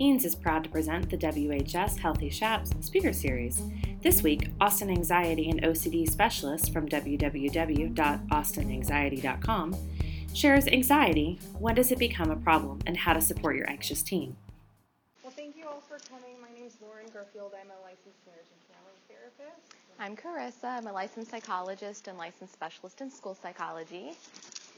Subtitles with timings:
[0.00, 3.62] Eanes is proud to present the WHS Healthy Chaps Speaker Series.
[4.00, 9.76] This week, Austin Anxiety and OCD specialist from www.austinanxiety.com
[10.34, 14.34] shares anxiety, when does it become a problem, and how to support your anxious teen.
[15.22, 16.40] Well, thank you all for coming.
[16.40, 17.52] My name is Lauren Garfield.
[17.60, 19.74] I'm a licensed marriage and family therapist.
[20.00, 20.78] I'm Carissa.
[20.78, 24.16] I'm a licensed psychologist and licensed specialist in school psychology.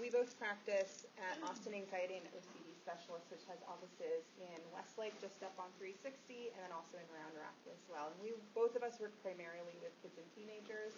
[0.00, 5.40] We both practice at Austin Anxiety and OCD Specialist, which has offices in Westlake, just
[5.40, 8.12] up on 360, and then also in Round Rock as well.
[8.12, 10.92] And we both of us work primarily with kids and teenagers,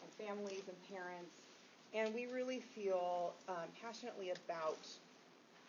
[0.00, 1.44] and families and parents,
[1.92, 4.80] and we really feel um, passionately about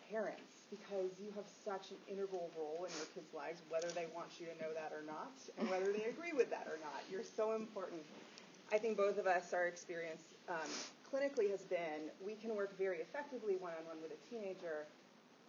[0.08, 4.40] parents because you have such an integral role in your kids' lives, whether they want
[4.40, 7.04] you to know that or not, and whether they agree with that or not.
[7.12, 8.00] You're so important.
[8.72, 10.70] I think both of us, our experience um,
[11.04, 14.86] clinically has been we can work very effectively one on one with a teenager,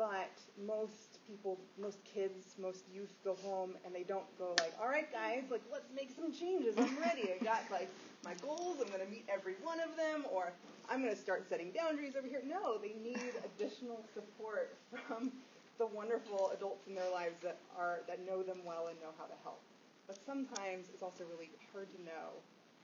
[0.01, 4.87] but most people, most kids, most youth go home and they don't go like, all
[4.87, 6.75] right, guys, like let's make some changes.
[6.75, 7.29] I'm ready.
[7.31, 7.87] I got like
[8.23, 8.81] my goals.
[8.81, 10.53] I'm going to meet every one of them, or
[10.89, 12.41] I'm going to start setting boundaries over here.
[12.43, 15.33] No, they need additional support from
[15.77, 19.25] the wonderful adults in their lives that are that know them well and know how
[19.25, 19.61] to help.
[20.07, 22.41] But sometimes it's also really hard to know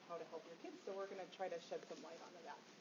[0.07, 2.45] how to help your kids, so we're going to try to shed some light onto
[2.45, 2.76] that.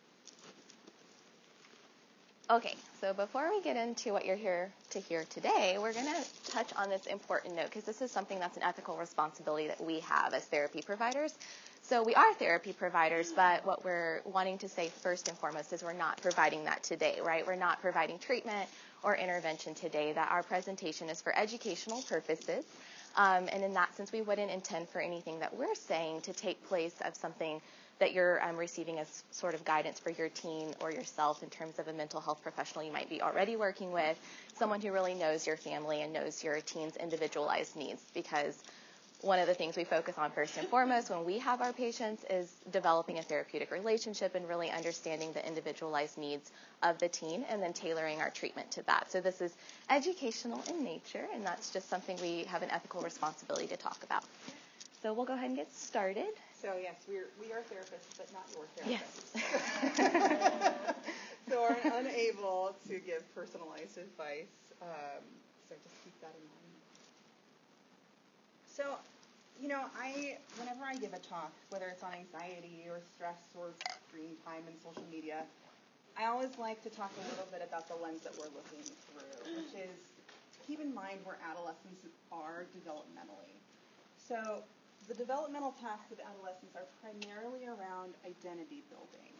[2.48, 6.52] Okay, so before we get into what you're here to hear today, we're going to
[6.52, 9.98] touch on this important note because this is something that's an ethical responsibility that we
[9.98, 11.34] have as therapy providers.
[11.82, 15.82] So we are therapy providers, but what we're wanting to say first and foremost is
[15.82, 17.44] we're not providing that today, right?
[17.44, 18.68] We're not providing treatment
[19.02, 20.12] or intervention today.
[20.12, 22.64] That our presentation is for educational purposes.
[23.16, 26.64] Um, and in that sense, we wouldn't intend for anything that we're saying to take
[26.68, 27.60] place of something
[27.98, 31.78] that you're um, receiving as sort of guidance for your teen or yourself in terms
[31.78, 34.18] of a mental health professional you might be already working with,
[34.54, 38.02] someone who really knows your family and knows your teen's individualized needs.
[38.14, 38.62] Because
[39.22, 42.24] one of the things we focus on first and foremost when we have our patients
[42.28, 46.52] is developing a therapeutic relationship and really understanding the individualized needs
[46.82, 49.10] of the teen and then tailoring our treatment to that.
[49.10, 49.54] So this is
[49.88, 54.22] educational in nature, and that's just something we have an ethical responsibility to talk about.
[55.02, 56.26] So we'll go ahead and get started.
[56.66, 59.38] So yes, we're we are therapists, but not your therapists.
[59.38, 60.98] Yes.
[61.48, 64.74] so we're unable to give personalized advice.
[64.82, 65.22] Um,
[65.68, 66.74] so just keep that in mind.
[68.66, 68.98] So,
[69.62, 73.70] you know, I whenever I give a talk, whether it's on anxiety or stress or
[74.10, 75.46] screen time and social media,
[76.18, 78.82] I always like to talk a little bit about the lens that we're looking
[79.14, 82.02] through, which is to keep in mind where adolescents
[82.34, 83.54] are developmentally.
[84.18, 84.66] So
[85.08, 89.30] the developmental tasks of adolescents are primarily around identity building.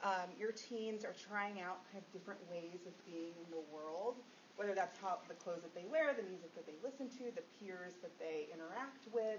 [0.00, 4.16] Um, your teens are trying out kind of different ways of being in the world,
[4.56, 7.44] whether that's how the clothes that they wear, the music that they listen to, the
[7.60, 9.38] peers that they interact with,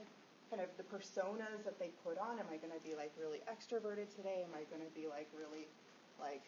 [0.53, 2.37] kind of the personas that they put on.
[2.37, 4.45] Am I going to be like really extroverted today?
[4.45, 5.67] Am I going to be like really
[6.21, 6.45] like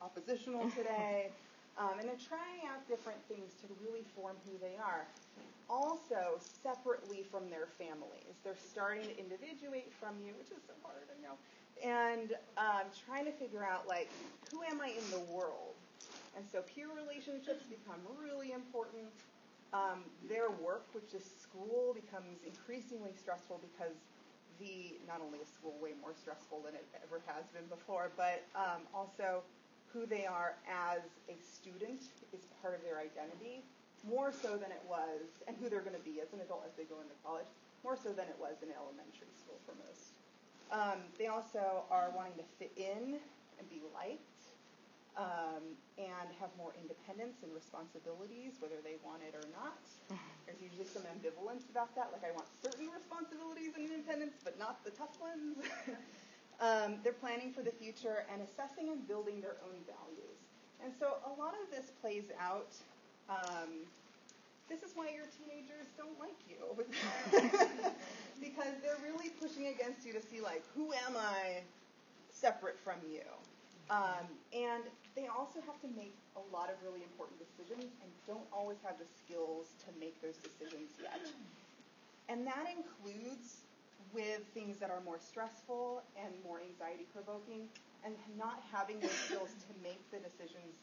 [0.00, 1.34] oppositional today?
[1.78, 5.06] Um, and they're trying out different things to really form who they are
[5.70, 8.40] also separately from their families.
[8.42, 11.38] They're starting to individuate from you, which is so hard, I know,
[11.82, 14.10] and um, trying to figure out, like,
[14.50, 15.76] who am I in the world?
[16.34, 19.12] And so peer relationships become really important.
[19.72, 23.96] Um, their work, which is school, becomes increasingly stressful because
[24.58, 28.42] the not only is school way more stressful than it ever has been before, but
[28.56, 29.44] um, also
[29.92, 33.62] who they are as a student is part of their identity
[34.06, 36.72] more so than it was, and who they're going to be as an adult as
[36.76, 37.48] they go into college,
[37.84, 40.16] more so than it was in elementary school for most.
[40.70, 43.18] Um, they also are wanting to fit in
[43.58, 44.40] and be liked
[45.16, 49.82] um, and have more independence and responsibilities, whether they want it or not.
[50.46, 54.82] There's usually some ambivalence about that, like I want certain responsibilities and independence, but not
[54.84, 55.58] the tough ones.
[56.64, 60.38] um, they're planning for the future and assessing and building their own values.
[60.82, 62.72] And so a lot of this plays out
[63.30, 63.86] um,
[64.68, 66.58] this is why your teenagers don't like you.
[68.40, 71.62] because they're really pushing against you to see, like, who am I
[72.30, 73.26] separate from you?
[73.90, 74.84] Um, and
[75.16, 78.98] they also have to make a lot of really important decisions and don't always have
[78.98, 81.20] the skills to make those decisions yet.
[82.30, 83.66] And that includes
[84.14, 87.66] with things that are more stressful and more anxiety provoking
[88.04, 90.78] and not having those skills to make the decisions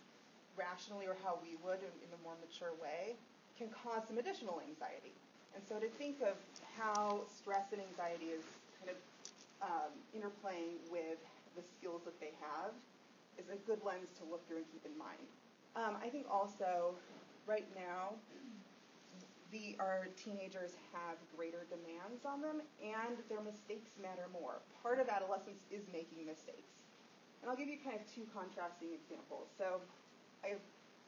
[0.57, 3.15] rationally or how we would in, in a more mature way
[3.57, 5.13] can cause some additional anxiety.
[5.56, 6.36] And so to think of
[6.77, 8.44] how stress and anxiety is
[8.77, 8.98] kind of
[9.62, 11.18] um, interplaying with
[11.56, 12.74] the skills that they have
[13.38, 15.25] is a good lens to look through and keep in mind.
[15.77, 16.94] Um, I think also
[17.45, 18.13] right now
[19.51, 24.60] the our teenagers have greater demands on them and their mistakes matter more.
[24.83, 26.75] Part of adolescence is making mistakes.
[27.42, 29.48] And I'll give you kind of two contrasting examples.
[29.57, 29.80] So
[30.44, 30.56] I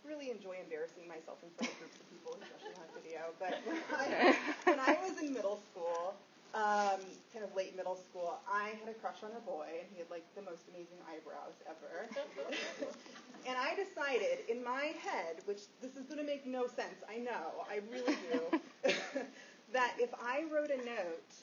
[0.06, 3.22] really enjoy embarrassing myself in front of groups of people, especially on video.
[3.38, 4.36] But when I,
[4.66, 6.16] when I was in middle school,
[6.54, 10.00] um, kind of late middle school, I had a crush on a boy, and he
[10.00, 12.10] had like the most amazing eyebrows ever.
[13.48, 17.18] and I decided in my head, which this is going to make no sense, I
[17.18, 18.42] know, I really do,
[19.74, 21.34] that if I wrote a note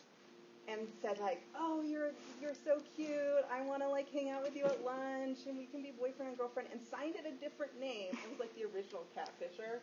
[0.68, 3.44] and said like, "Oh, you're you're so cute.
[3.50, 6.28] I want to like hang out with you at lunch, and we can be boyfriend
[6.30, 8.10] and girlfriend," and signed it a different name.
[8.12, 9.80] It was like the original Catfisher,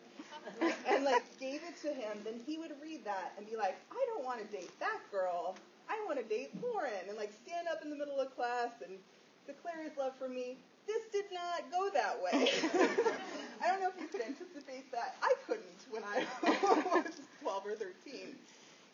[0.88, 2.20] and like gave it to him.
[2.24, 5.56] Then he would read that and be like, "I don't want to date that girl.
[5.90, 9.00] I want to date Lauren," and like stand up in the middle of class and
[9.46, 10.58] declare his love for me.
[10.86, 12.50] This did not go that way.
[13.64, 15.16] I don't know if you could anticipate that.
[15.22, 18.36] I couldn't when I was 12 or 13.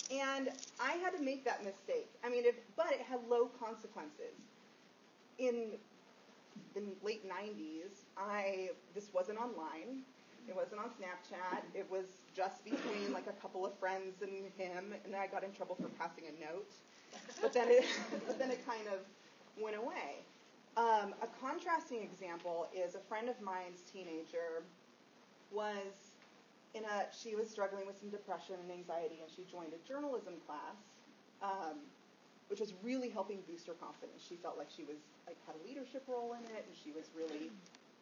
[0.10, 2.10] And I had to make that mistake.
[2.24, 4.36] I mean, if, but it had low consequences.
[5.38, 5.78] In
[6.74, 10.04] the late 90s, I this wasn't online.
[10.48, 11.62] It wasn't on Snapchat.
[11.76, 15.54] It was just between like a couple of friends and him, and I got in
[15.54, 16.72] trouble for passing a note.
[17.42, 17.86] But then it,
[18.28, 19.00] but then it kind of
[19.62, 20.26] went away.
[20.76, 24.64] Um, a contrasting example is a friend of mine's teenager
[25.52, 26.09] was
[26.74, 30.36] in a she was struggling with some depression and anxiety, and she joined a journalism
[30.46, 30.78] class,
[31.42, 31.82] um,
[32.50, 34.22] which was really helping boost her confidence.
[34.22, 37.10] She felt like she was like had a leadership role in it, and she was
[37.18, 37.50] really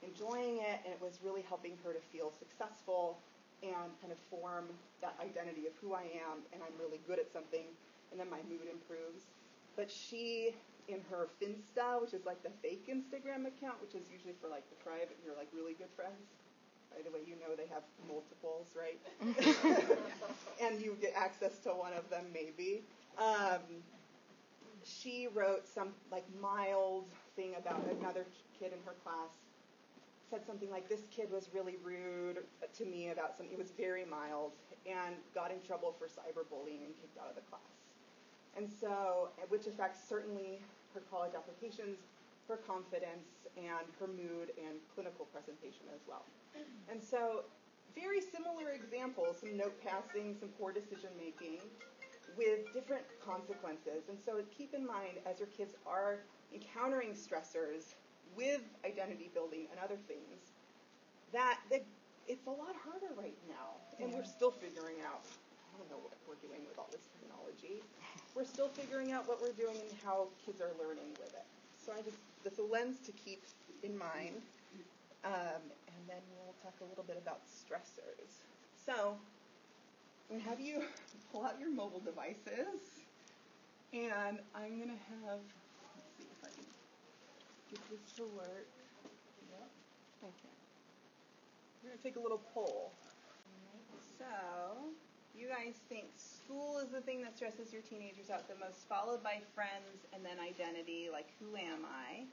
[0.04, 3.18] enjoying it, and it was really helping her to feel successful
[3.64, 4.70] and kind of form
[5.02, 7.66] that identity of who I am, and I'm really good at something,
[8.12, 9.26] and then my mood improves.
[9.76, 10.54] But she,
[10.88, 14.68] in her Finsta, which is like the fake Instagram account, which is usually for like
[14.70, 16.30] the private, you're like really good friends,
[16.98, 19.00] by the way, you know they have multiples, right?
[20.62, 22.82] and you get access to one of them, maybe.
[23.20, 23.62] Um,
[24.84, 27.06] she wrote some like mild
[27.36, 28.26] thing about another
[28.58, 29.30] kid in her class.
[30.32, 32.40] Said something like, "This kid was really rude
[32.78, 33.54] to me about something.
[33.54, 34.54] It was very mild,
[34.88, 37.62] and got in trouble for cyberbullying and kicked out of the class."
[38.58, 40.60] And so, which affects certainly
[40.96, 42.00] her college applications,
[42.48, 46.26] her confidence, and her mood and clinical presentation as well.
[46.90, 47.44] And so,
[47.96, 51.60] very similar examples, some note passing, some poor decision making,
[52.38, 54.10] with different consequences.
[54.10, 56.20] And so, keep in mind as your kids are
[56.54, 57.96] encountering stressors
[58.36, 60.54] with identity building and other things,
[61.34, 61.60] that
[62.28, 63.82] it's a lot harder right now.
[64.00, 67.82] And we're still figuring out, I don't know what we're doing with all this technology.
[68.36, 71.46] We're still figuring out what we're doing and how kids are learning with it.
[71.88, 73.40] So I just, that's a lens to keep
[73.82, 74.42] in mind.
[75.24, 78.44] Um, and then we'll talk a little bit about stressors.
[78.86, 79.16] So,
[80.30, 80.84] I'm to have you
[81.32, 83.06] pull out your mobile devices,
[83.94, 85.40] and I'm to have,
[85.96, 86.66] let's see if I can
[87.72, 88.68] get this to work.
[89.50, 89.70] Yep.
[90.26, 90.54] Okay.
[91.86, 92.92] We're to take a little poll.
[94.20, 94.92] So,
[95.34, 96.08] you guys think
[96.48, 100.24] school is the thing that stresses your teenagers out the most, followed by friends and
[100.24, 102.24] then identity, like who am I?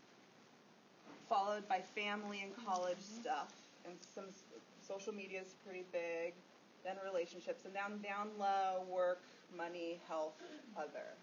[1.28, 3.20] followed by family and college mm-hmm.
[3.20, 3.52] stuff,
[3.84, 4.24] and some
[4.86, 6.32] social media is pretty big.
[6.84, 9.24] Then relationships, and down down low, work,
[9.56, 10.36] money, health,
[10.76, 11.16] other.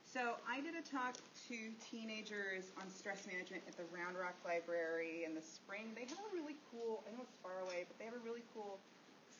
[0.00, 1.18] So I did a talk
[1.50, 5.92] to teenagers on stress management at the Round Rock Library in the spring.
[5.92, 8.46] They have a really cool, I know it's far away, but they have a really
[8.54, 8.78] cool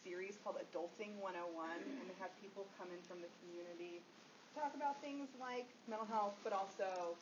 [0.04, 4.04] series called Adulting 101, and they have people come in from the community
[4.54, 7.18] talk about things like mental health, but also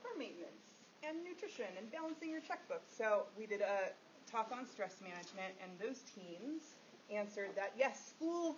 [0.00, 2.82] car maintenance and nutrition and balancing your checkbook.
[2.88, 3.92] So we did a
[4.30, 6.80] talk on stress management, and those teens
[7.12, 8.56] answered that yes, school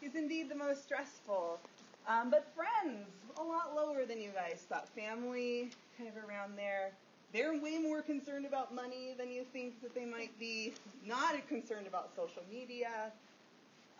[0.00, 1.58] is indeed the most stressful,
[2.06, 4.88] um, but friends a lot lower than you guys thought.
[4.94, 6.92] Family kind of around there.
[7.32, 10.72] They're way more concerned about money than you think that they might be.
[11.04, 13.12] Not concerned about social media.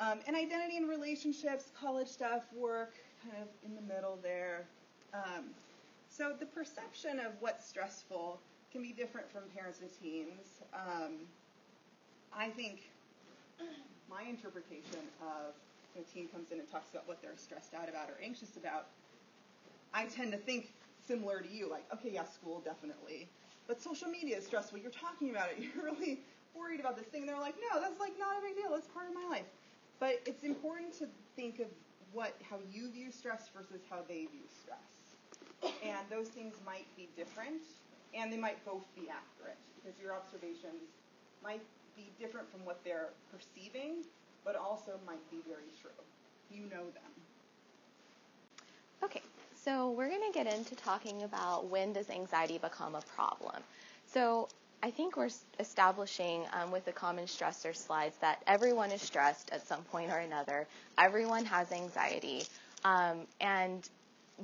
[0.00, 4.64] Um, and identity and relationships, college stuff, work, kind of in the middle there.
[5.12, 5.47] Um,
[6.08, 8.40] so the perception of what's stressful
[8.73, 10.62] can be different from parents and teens.
[10.73, 11.14] Um,
[12.32, 12.90] I think
[14.11, 15.54] my interpretation of
[15.94, 18.56] when a teen comes in and talks about what they're stressed out about or anxious
[18.56, 18.87] about,
[19.92, 20.73] I tend to think
[21.08, 23.28] similar to you, like, okay, yeah, school definitely,
[23.66, 24.78] but social media is stressful.
[24.78, 25.58] You're talking about it.
[25.74, 26.20] You're really
[26.54, 27.22] worried about this thing.
[27.22, 28.70] And they're like, no, that's like not a big deal.
[28.70, 29.48] That's part of my life.
[29.98, 31.66] But it's important to think of
[32.12, 34.98] what how you view stress versus how they view stress
[35.62, 37.62] and those things might be different,
[38.14, 40.94] and they might both be accurate because your observations
[41.42, 41.62] might
[41.96, 44.04] be different from what they're perceiving,
[44.44, 45.90] but also might be very true.
[46.50, 47.12] You know them.
[49.02, 49.22] Okay,
[49.68, 53.62] so we're going to get into talking about when does anxiety become a problem.
[54.06, 54.48] So
[54.82, 55.28] I think we're
[55.60, 60.20] establishing um, with the common stressor slides that everyone is stressed at some point or
[60.20, 60.66] another.
[60.96, 62.44] Everyone has anxiety,
[62.84, 63.87] um, and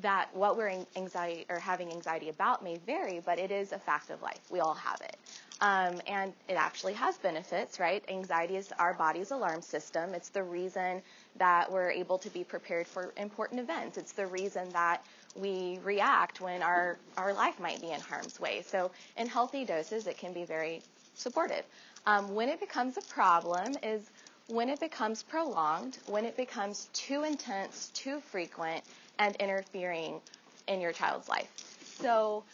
[0.02, 4.10] that what we're anxiety or having anxiety about may vary, but it is a fact
[4.10, 4.40] of life.
[4.50, 5.16] We all have it.
[5.60, 8.04] Um, and it actually has benefits, right?
[8.08, 10.12] Anxiety is our body's alarm system.
[10.12, 11.00] It's the reason
[11.36, 13.96] that we're able to be prepared for important events.
[13.96, 15.02] It's the reason that
[15.36, 18.62] we react when our, our life might be in harm's way.
[18.62, 20.82] So, in healthy doses, it can be very
[21.14, 21.64] supportive.
[22.06, 24.10] Um, when it becomes a problem is
[24.48, 28.84] when it becomes prolonged, when it becomes too intense, too frequent,
[29.18, 30.20] and interfering
[30.66, 31.48] in your child's life.
[31.82, 32.44] So,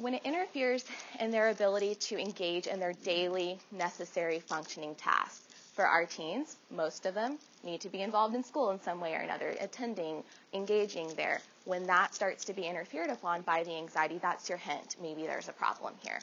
[0.00, 0.84] when it interferes
[1.20, 5.42] in their ability to engage in their daily necessary functioning tasks.
[5.74, 9.14] For our teens, most of them need to be involved in school in some way
[9.14, 11.40] or another, attending, engaging there.
[11.64, 14.96] When that starts to be interfered upon by the anxiety, that's your hint.
[15.00, 16.18] Maybe there's a problem here.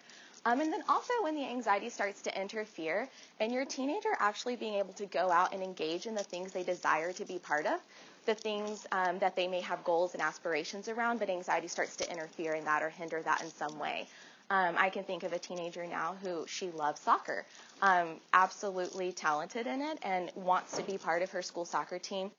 [0.46, 3.08] Um, and then also when the anxiety starts to interfere
[3.40, 6.64] and your teenager actually being able to go out and engage in the things they
[6.64, 7.80] desire to be part of,
[8.28, 12.12] the things um, that they may have goals and aspirations around, but anxiety starts to
[12.12, 14.06] interfere in that or hinder that in some way.
[14.50, 17.46] Um, I can think of a teenager now who she loves soccer,
[17.82, 22.30] um, absolutely talented in it, and wants to be part of her school soccer team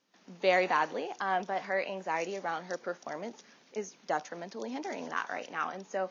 [0.41, 3.43] very badly, um, but her anxiety around her performance
[3.75, 5.71] is detrimentally hindering that right now.
[5.71, 6.11] And so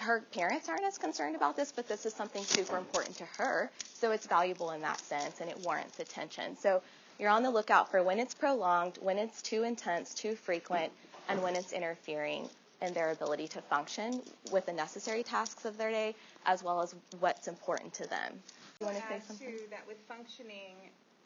[0.00, 3.70] her parents aren't as concerned about this, but this is something super important to her.
[3.94, 6.56] So it's valuable in that sense and it warrants attention.
[6.56, 6.82] So
[7.18, 10.92] you're on the lookout for when it's prolonged, when it's too intense, too frequent,
[11.28, 12.48] and when it's interfering
[12.82, 16.14] in their ability to function with the necessary tasks of their day,
[16.46, 18.32] as well as what's important to them.
[18.80, 19.48] You want to say something?
[19.48, 20.74] To that with functioning,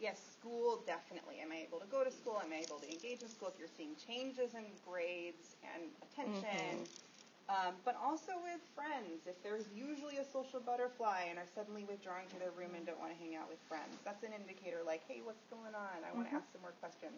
[0.01, 1.37] yes, school definitely.
[1.43, 2.41] Am I able to go to school?
[2.45, 3.49] Am I able to engage in school?
[3.49, 6.85] If you're seeing changes in grades and attention.
[6.85, 7.08] Mm-hmm
[7.49, 12.29] um, but also with friends, if there's usually a social butterfly and are suddenly withdrawing
[12.29, 15.01] to their room and don't want to hang out with friends, that's an indicator like,
[15.09, 16.05] hey, what's going on?
[16.05, 16.45] I want to mm-hmm.
[16.45, 17.17] ask some more questions.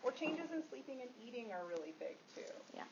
[0.00, 2.48] Or changes in sleeping and eating are really big too.
[2.72, 2.88] Yeah.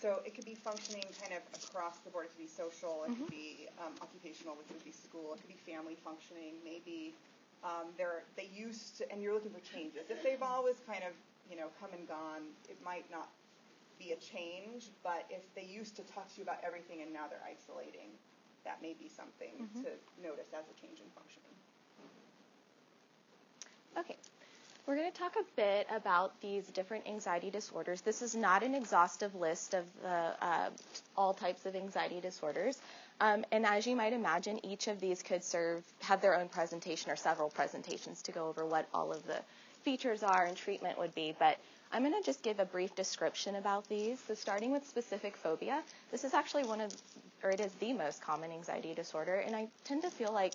[0.00, 2.26] So it could be functioning kind of across the board.
[2.26, 3.28] It could be social, it mm-hmm.
[3.28, 5.36] could be um, occupational, which would be school.
[5.36, 6.58] It could be family functioning.
[6.64, 7.14] Maybe
[7.62, 10.08] um, they're they used to, and you're looking for changes.
[10.08, 11.12] If they've always kind of
[11.48, 13.28] you know come and gone, it might not
[14.00, 17.28] be a change, but if they used to talk to you about everything and now
[17.28, 18.08] they're isolating,
[18.64, 19.82] that may be something mm-hmm.
[19.84, 19.90] to
[20.24, 21.54] notice as a change in functioning.
[23.98, 24.16] Okay.
[24.86, 28.00] We're going to talk a bit about these different anxiety disorders.
[28.00, 30.70] This is not an exhaustive list of the, uh,
[31.16, 32.78] all types of anxiety disorders.
[33.20, 37.10] Um, and as you might imagine, each of these could serve, have their own presentation
[37.10, 39.36] or several presentations to go over what all of the
[39.82, 41.34] features are and treatment would be.
[41.38, 41.58] But
[41.92, 44.20] I'm going to just give a brief description about these.
[44.20, 45.82] So starting with specific phobia,
[46.12, 46.92] this is actually one of,
[47.42, 50.52] or it is the most common anxiety disorder, and I tend to feel like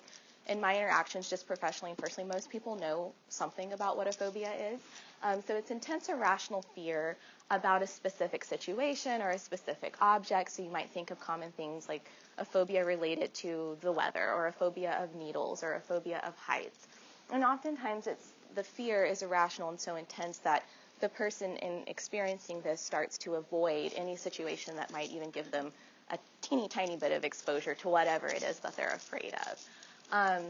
[0.48, 4.50] in my interactions, just professionally and personally, most people know something about what a phobia
[4.72, 4.80] is.
[5.22, 7.16] Um, so it's intense irrational fear
[7.50, 10.52] about a specific situation or a specific object.
[10.52, 14.46] So you might think of common things like a phobia related to the weather, or
[14.46, 16.86] a phobia of needles, or a phobia of heights.
[17.32, 20.62] And oftentimes, it's the fear is irrational and so intense that
[21.00, 25.72] the person in experiencing this starts to avoid any situation that might even give them
[26.10, 29.64] a teeny tiny bit of exposure to whatever it is that they're afraid of.
[30.12, 30.44] Um,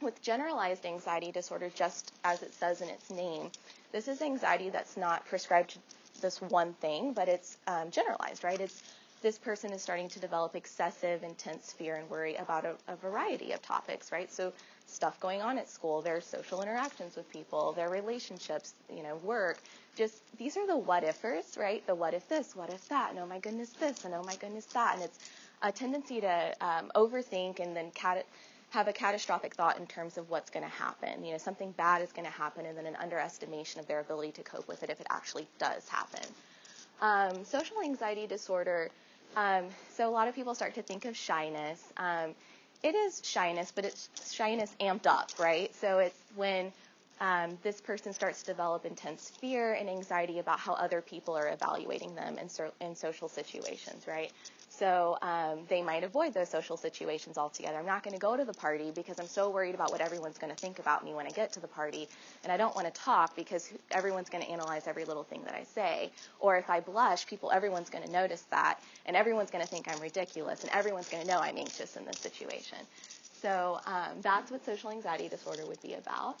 [0.00, 3.50] with generalized anxiety disorder, just as it says in its name,
[3.92, 5.78] this is anxiety that's not prescribed to
[6.20, 8.60] this one thing, but it's um, generalized, right?
[8.60, 8.82] It's
[9.22, 13.52] this person is starting to develop excessive, intense fear and worry about a, a variety
[13.52, 14.30] of topics, right?
[14.32, 14.52] So
[14.92, 19.58] stuff going on at school, their social interactions with people, their relationships, you know, work.
[19.96, 21.86] Just these are the what ifers, right?
[21.86, 24.36] The what if this, what if that, and oh my goodness this, and oh my
[24.36, 25.18] goodness that, and it's
[25.62, 28.26] a tendency to um, overthink and then cat-
[28.70, 31.24] have a catastrophic thought in terms of what's going to happen.
[31.24, 34.32] You know, something bad is going to happen, and then an underestimation of their ability
[34.32, 36.26] to cope with it if it actually does happen.
[37.00, 38.90] Um, social anxiety disorder.
[39.36, 41.82] Um, so a lot of people start to think of shyness.
[42.82, 45.74] It is shyness, but it's shyness amped up, right?
[45.74, 46.72] So it's when
[47.20, 51.48] um, this person starts to develop intense fear and anxiety about how other people are
[51.50, 54.32] evaluating them in, so, in social situations, right?
[54.82, 57.78] So um, they might avoid those social situations altogether.
[57.78, 60.38] I'm not going to go to the party because I'm so worried about what everyone's
[60.38, 62.08] going to think about me when I get to the party,
[62.42, 65.54] and I don't want to talk because everyone's going to analyze every little thing that
[65.54, 66.10] I say.
[66.40, 69.86] Or if I blush, people, everyone's going to notice that, and everyone's going to think
[69.86, 72.78] I'm ridiculous, and everyone's going to know I'm anxious in this situation.
[73.40, 76.38] So um, that's what social anxiety disorder would be about.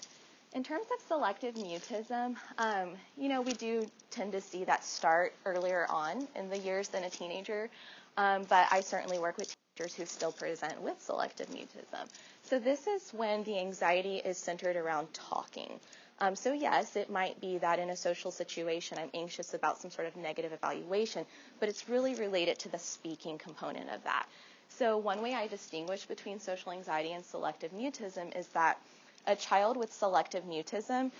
[0.54, 5.32] In terms of selective mutism, um, you know, we do tend to see that start
[5.46, 7.70] earlier on in the years than a teenager,
[8.16, 12.08] um, but I certainly work with teachers who still present with selective mutism.
[12.42, 15.80] So this is when the anxiety is centered around talking.
[16.20, 19.90] Um, so yes, it might be that in a social situation I'm anxious about some
[19.90, 21.24] sort of negative evaluation,
[21.58, 24.26] but it's really related to the speaking component of that.
[24.68, 28.78] So one way I distinguish between social anxiety and selective mutism is that
[29.26, 31.10] a child with selective mutism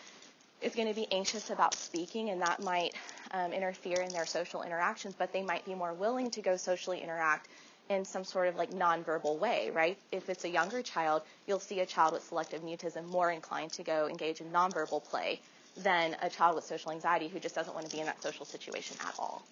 [0.60, 2.94] is going to be anxious about speaking, and that might
[3.32, 7.00] um, interfere in their social interactions, but they might be more willing to go socially
[7.00, 7.48] interact
[7.88, 9.98] in some sort of like nonverbal way, right?
[10.12, 13.82] If it's a younger child, you'll see a child with selective mutism more inclined to
[13.82, 15.40] go engage in nonverbal play
[15.78, 18.44] than a child with social anxiety who just doesn't want to be in that social
[18.44, 19.42] situation at all.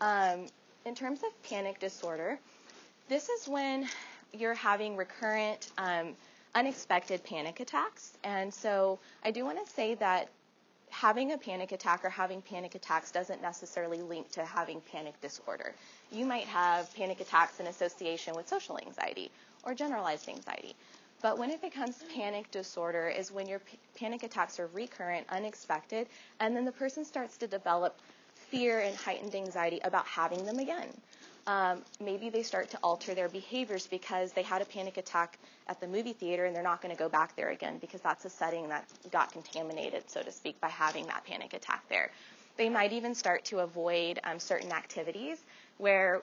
[0.00, 0.46] Um,
[0.84, 2.38] in terms of panic disorder,
[3.08, 3.88] this is when
[4.32, 6.14] you're having recurrent, um,
[6.54, 8.12] unexpected panic attacks.
[8.24, 10.28] And so I do want to say that
[10.92, 15.74] having a panic attack or having panic attacks doesn't necessarily link to having panic disorder.
[16.12, 19.30] You might have panic attacks in association with social anxiety
[19.64, 20.76] or generalized anxiety.
[21.22, 26.08] But when it becomes panic disorder is when your p- panic attacks are recurrent, unexpected,
[26.40, 27.98] and then the person starts to develop
[28.34, 30.88] fear and heightened anxiety about having them again.
[31.46, 35.80] Um, maybe they start to alter their behaviors because they had a panic attack at
[35.80, 38.30] the movie theater and they're not going to go back there again because that's a
[38.30, 42.10] setting that got contaminated, so to speak, by having that panic attack there.
[42.56, 45.42] They might even start to avoid um, certain activities
[45.78, 46.22] where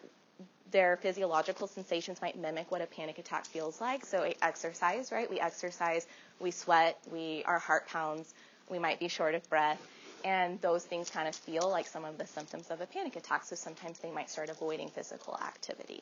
[0.72, 4.06] their physiological sensations might mimic what a panic attack feels like.
[4.06, 5.30] So exercise, right?
[5.30, 6.08] We exercise,
[6.40, 8.34] we sweat, we our heart pounds,
[8.70, 9.82] we might be short of breath
[10.24, 13.44] and those things kind of feel like some of the symptoms of a panic attack,
[13.44, 16.02] so sometimes they might start avoiding physical activity.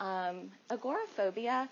[0.00, 1.68] Um, agoraphobia,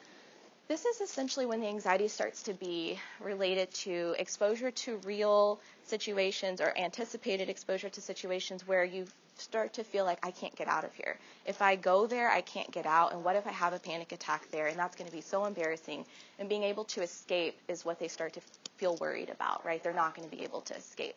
[0.68, 6.60] this is essentially when the anxiety starts to be related to exposure to real situations
[6.60, 9.06] or anticipated exposure to situations where you
[9.38, 11.16] start to feel like I can't get out of here.
[11.46, 14.12] If I go there, I can't get out, and what if I have a panic
[14.12, 14.66] attack there?
[14.66, 16.04] And that's going to be so embarrassing.
[16.38, 18.40] And being able to escape is what they start to
[18.76, 19.82] feel worried about, right?
[19.82, 21.14] They're not going to be able to escape.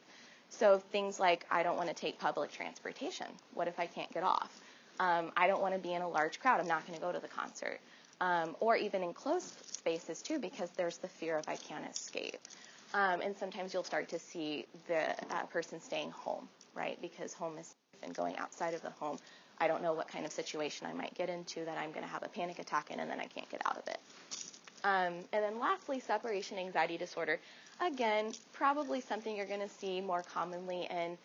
[0.52, 3.26] So things like I don't want to take public transportation.
[3.56, 4.52] What if I can't get off?
[5.00, 6.60] Um, I don't want to be in a large crowd.
[6.60, 7.80] I'm not going to go to the concert.
[8.20, 12.38] Um, or even in closed spaces too, because there's the fear of I can't escape.
[12.94, 17.02] Um, and sometimes you'll start to see the uh, person staying home, right?
[17.02, 19.18] Because home is safe and going outside of the home.
[19.60, 22.12] I don't know what kind of situation I might get into that I'm going to
[22.12, 24.00] have a panic attack in and then I can't get out of it.
[24.84, 27.40] Um, and then lastly, separation anxiety disorder.
[27.82, 31.18] Again, probably something you're going to see more commonly in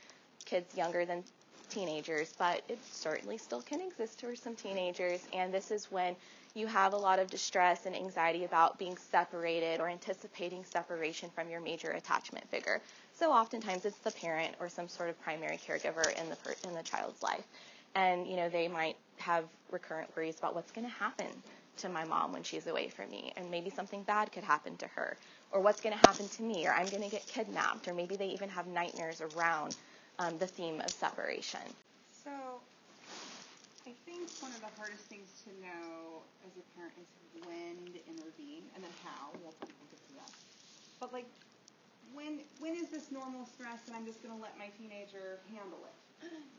[0.46, 1.22] kids younger than
[1.68, 5.20] teenagers, but it certainly still can exist for some teenagers.
[5.34, 6.16] And this is when
[6.54, 11.50] you have a lot of distress and anxiety about being separated or anticipating separation from
[11.50, 12.80] your major attachment figure.
[13.12, 16.74] So oftentimes it's the parent or some sort of primary caregiver in the per- in
[16.74, 17.44] the child's life,
[17.94, 21.26] and you know they might have recurrent worries about what's going to happen
[21.78, 24.86] to my mom when she's away from me, and maybe something bad could happen to
[24.88, 25.18] her,
[25.50, 28.16] or what's going to happen to me, or I'm going to get kidnapped, or maybe
[28.16, 29.76] they even have nightmares around
[30.18, 31.76] um, the theme of separation.
[32.10, 32.60] So,
[33.86, 37.06] I think one of the hardest things to know as a parent is
[37.44, 39.30] when to intervene and then how.
[39.42, 39.54] We'll
[40.16, 40.32] that.
[41.00, 41.26] But like,
[42.14, 45.84] when when is this normal stress, and I'm just going to let my teenager handle
[45.86, 46.05] it?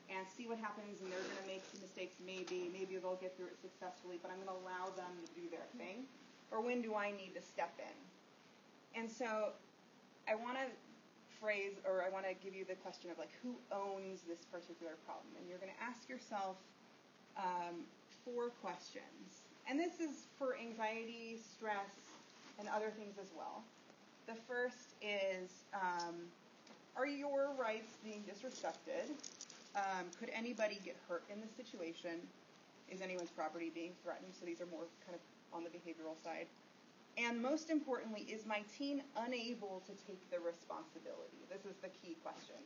[0.10, 3.48] And see what happens and they're going to make mistakes maybe maybe they'll get through
[3.48, 6.06] it successfully but i'm going to allow them to do their thing.
[6.52, 7.98] Or when do i need to step in?
[9.00, 9.54] And so
[10.28, 10.68] i want to
[11.40, 14.96] phrase or i want to give you the question of like who owns this particular
[15.06, 15.36] problem?
[15.38, 16.58] And you're going to ask yourself
[17.38, 17.86] um,
[18.26, 19.46] four questions.
[19.70, 22.18] And this is for anxiety stress
[22.58, 23.64] and other things as well.
[24.28, 26.16] The first is um,
[26.96, 29.14] are your rights being disrespected
[29.76, 32.22] um, could anybody get hurt in this situation?
[32.90, 34.34] Is anyone's property being threatened?
[34.38, 35.22] So these are more kind of
[35.54, 36.48] on the behavioral side.
[37.18, 41.42] And most importantly, is my teen unable to take the responsibility?
[41.50, 42.62] This is the key question.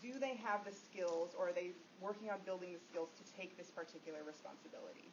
[0.00, 3.56] Do they have the skills or are they working on building the skills to take
[3.58, 5.10] this particular responsibility?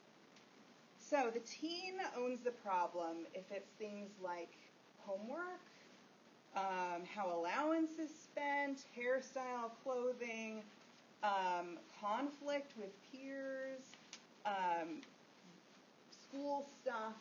[0.99, 4.53] So the teen owns the problem if it's things like
[5.05, 5.65] homework,
[6.55, 10.63] um, how allowance is spent, hairstyle, clothing,
[11.23, 13.81] um, conflict with peers,
[14.45, 15.01] um,
[16.11, 17.15] school stuff.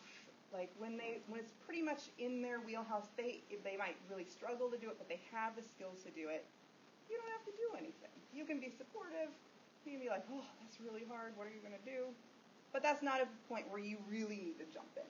[0.52, 4.70] Like when they when it's pretty much in their wheelhouse, they they might really struggle
[4.70, 6.46] to do it, but they have the skills to do it.
[7.10, 8.14] You don't have to do anything.
[8.32, 9.30] You can be supportive.
[9.84, 11.36] You can be like, oh, that's really hard.
[11.36, 12.14] What are you going to do?
[12.72, 15.04] But that's not a point where you really need to jump in.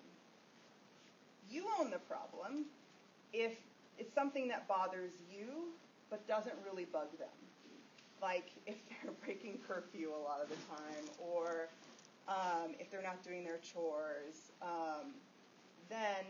[1.49, 2.67] you own the problem
[3.33, 3.55] if
[3.99, 5.73] it's something that bothers you
[6.11, 7.29] but doesn't really bug them.
[8.21, 11.69] Like if they're breaking curfew a lot of the time, or
[12.29, 15.15] um, if they're not doing their chores, um,
[15.89, 16.25] then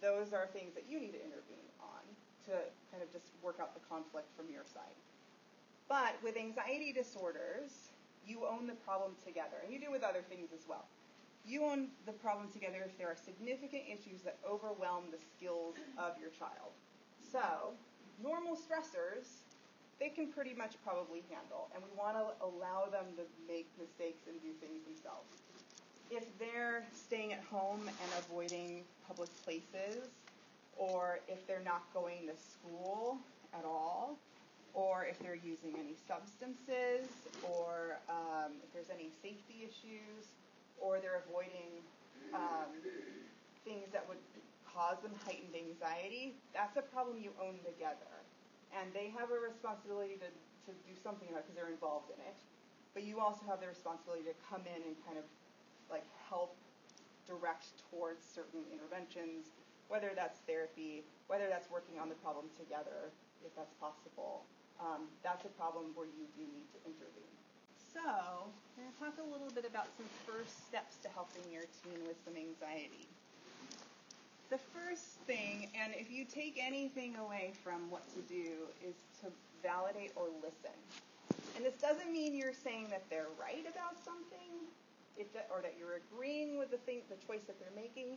[0.00, 2.02] those are things that you need to intervene on
[2.46, 2.52] to
[2.90, 4.96] kind of just work out the conflict from your side.
[5.88, 7.90] But with anxiety disorders,
[8.26, 10.84] you own the problem together, and you do with other things as well.
[11.46, 16.12] You own the problem together if there are significant issues that overwhelm the skills of
[16.20, 16.76] your child.
[17.30, 17.76] So,
[18.18, 19.42] normal stressors,
[20.00, 24.26] they can pretty much probably handle, and we want to allow them to make mistakes
[24.28, 25.36] and do things themselves.
[26.10, 30.10] If they're staying at home and avoiding public places,
[30.78, 33.18] or if they're not going to school
[33.52, 34.16] at all,
[34.72, 37.10] or if they're using any substances,
[37.42, 40.24] or um, if there's any safety issues,
[40.80, 41.82] or they're avoiding
[42.32, 42.68] um,
[43.64, 44.18] things that would
[44.78, 48.14] cause them heightened anxiety, that's a problem you own together.
[48.70, 52.20] And they have a responsibility to, to do something about it because they're involved in
[52.22, 52.38] it.
[52.94, 55.26] But you also have the responsibility to come in and kind of
[55.90, 56.54] like help
[57.26, 59.50] direct towards certain interventions,
[59.90, 63.10] whether that's therapy, whether that's working on the problem together,
[63.42, 64.46] if that's possible.
[64.78, 67.34] Um, that's a problem where you do need to intervene.
[67.74, 68.46] So,
[68.78, 71.98] we're going to talk a little bit about some first steps to helping your teen
[72.06, 73.10] with some anxiety.
[74.50, 79.28] The first thing, and if you take anything away from what to do, is to
[79.62, 80.72] validate or listen.
[81.54, 84.48] And this doesn't mean you're saying that they're right about something,
[85.50, 88.16] or that you're agreeing with the thing, the choice that they're making.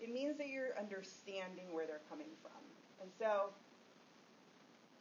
[0.00, 2.58] It means that you're understanding where they're coming from.
[3.00, 3.50] And so,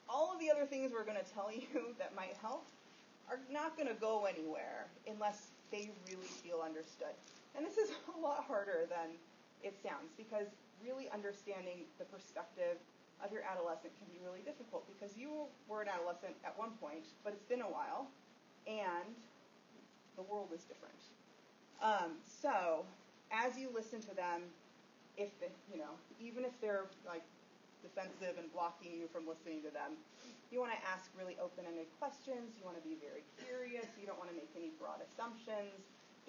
[0.07, 2.67] all of the other things we're going to tell you that might help
[3.29, 7.15] are not going to go anywhere unless they really feel understood.
[7.57, 9.17] And this is a lot harder than
[9.63, 10.47] it sounds because
[10.83, 12.77] really understanding the perspective
[13.23, 17.05] of your adolescent can be really difficult because you were an adolescent at one point,
[17.23, 18.09] but it's been a while,
[18.65, 19.13] and
[20.17, 20.97] the world is different.
[21.81, 22.85] Um, so,
[23.29, 24.41] as you listen to them,
[25.17, 25.29] if
[25.71, 27.21] you know, even if they're like
[27.81, 29.97] defensive and blocking you from listening to them.
[30.53, 32.55] You want to ask really open-ended questions.
[32.55, 33.89] You want to be very curious.
[33.97, 35.73] You don't want to make any broad assumptions.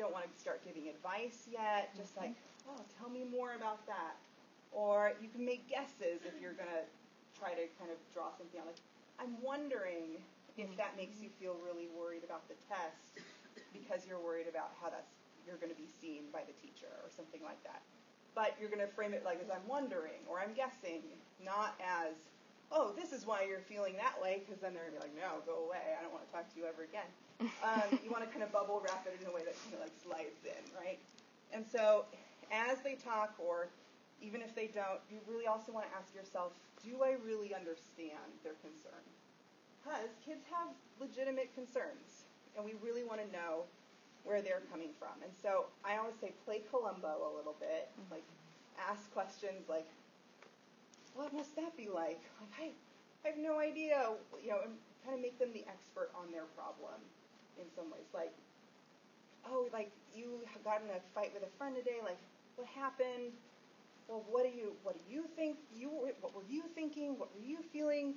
[0.00, 1.92] Don't want to start giving advice yet.
[1.94, 2.32] Just like,
[2.68, 4.16] oh, tell me more about that.
[4.72, 6.84] Or you can make guesses if you're going to
[7.36, 8.66] try to kind of draw something out.
[8.66, 8.82] Like,
[9.20, 10.16] I'm wondering
[10.56, 13.20] if that makes you feel really worried about the test
[13.76, 15.12] because you're worried about how that's
[15.44, 17.82] you're going to be seen by the teacher or something like that
[18.34, 21.04] but you're going to frame it like as I'm wondering or I'm guessing,
[21.44, 22.16] not as,
[22.70, 25.16] oh, this is why you're feeling that way, because then they're going to be like,
[25.20, 25.96] no, go away.
[25.98, 27.08] I don't want to talk to you ever again.
[27.66, 29.80] Um, you want to kind of bubble wrap it in a way that kind of
[29.80, 31.00] like slides in, right?
[31.50, 32.04] And so
[32.52, 33.68] as they talk, or
[34.20, 36.52] even if they don't, you really also want to ask yourself,
[36.84, 39.02] do I really understand their concern?
[39.82, 40.68] Because kids have
[41.00, 43.64] legitimate concerns, and we really want to know
[44.22, 45.18] where they're coming from.
[45.24, 48.14] And so I always say play Columbo a little bit, mm-hmm.
[48.14, 48.26] like
[48.78, 49.88] ask questions like,
[51.14, 52.22] what must that be like?
[52.38, 52.70] Like I,
[53.24, 56.46] I have no idea, you know, and kind of make them the expert on their
[56.54, 57.02] problem
[57.58, 58.06] in some ways.
[58.14, 58.32] Like,
[59.50, 61.98] oh, like you got in a fight with a friend today.
[62.02, 62.22] Like,
[62.56, 63.32] what happened?
[64.08, 65.88] Well, what do you what do you think you
[66.20, 67.18] what were you thinking?
[67.18, 68.14] What were you feeling?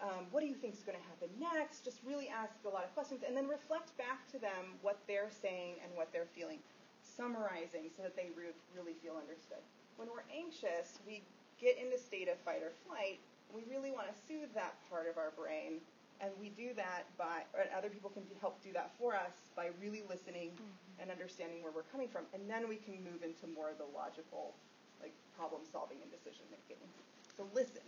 [0.00, 1.84] um, what do you think is going to happen next?
[1.84, 5.30] Just really ask a lot of questions and then reflect back to them what they're
[5.30, 6.58] saying and what they're feeling,
[7.04, 9.60] summarizing so that they re- really feel understood.
[9.96, 11.20] When we're anxious, we
[11.60, 13.20] get into state of fight or flight.
[13.52, 15.84] We really want to soothe that part of our brain,
[16.20, 19.70] and we do that by, or other people can help do that for us by
[19.80, 21.00] really listening mm-hmm.
[21.00, 23.88] and understanding where we're coming from, and then we can move into more of the
[23.96, 24.54] logical,
[25.00, 26.80] like problem solving and decision making.
[27.36, 27.82] So listen,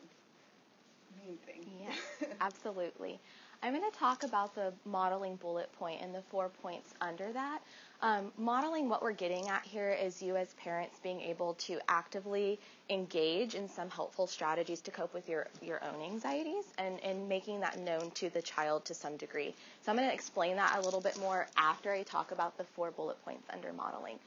[1.24, 1.64] main thing.
[1.80, 3.20] Yes, absolutely.
[3.62, 7.60] I'm going to talk about the modeling bullet point and the four points under that.
[8.04, 12.58] Um, modeling, what we're getting at here is you as parents being able to actively
[12.90, 17.60] engage in some helpful strategies to cope with your, your own anxieties and, and making
[17.60, 19.54] that known to the child to some degree.
[19.82, 22.64] So I'm going to explain that a little bit more after I talk about the
[22.64, 24.18] four bullet points under modeling.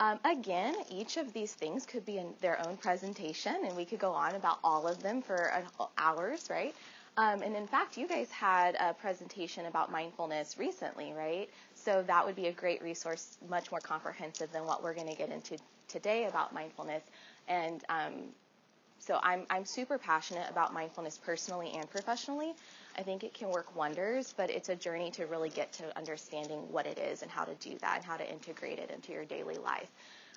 [0.00, 4.00] Um, again, each of these things could be in their own presentation, and we could
[4.00, 5.62] go on about all of them for
[5.96, 6.74] hours, right?
[7.16, 11.48] Um, and in fact, you guys had a presentation about mindfulness recently, right?
[11.84, 15.16] So that would be a great resource, much more comprehensive than what we're going to
[15.16, 15.56] get into
[15.88, 17.02] today about mindfulness.
[17.48, 18.12] And um,
[19.00, 22.52] so I'm, I'm super passionate about mindfulness personally and professionally.
[22.96, 26.60] I think it can work wonders, but it's a journey to really get to understanding
[26.70, 29.24] what it is and how to do that and how to integrate it into your
[29.24, 29.88] daily life.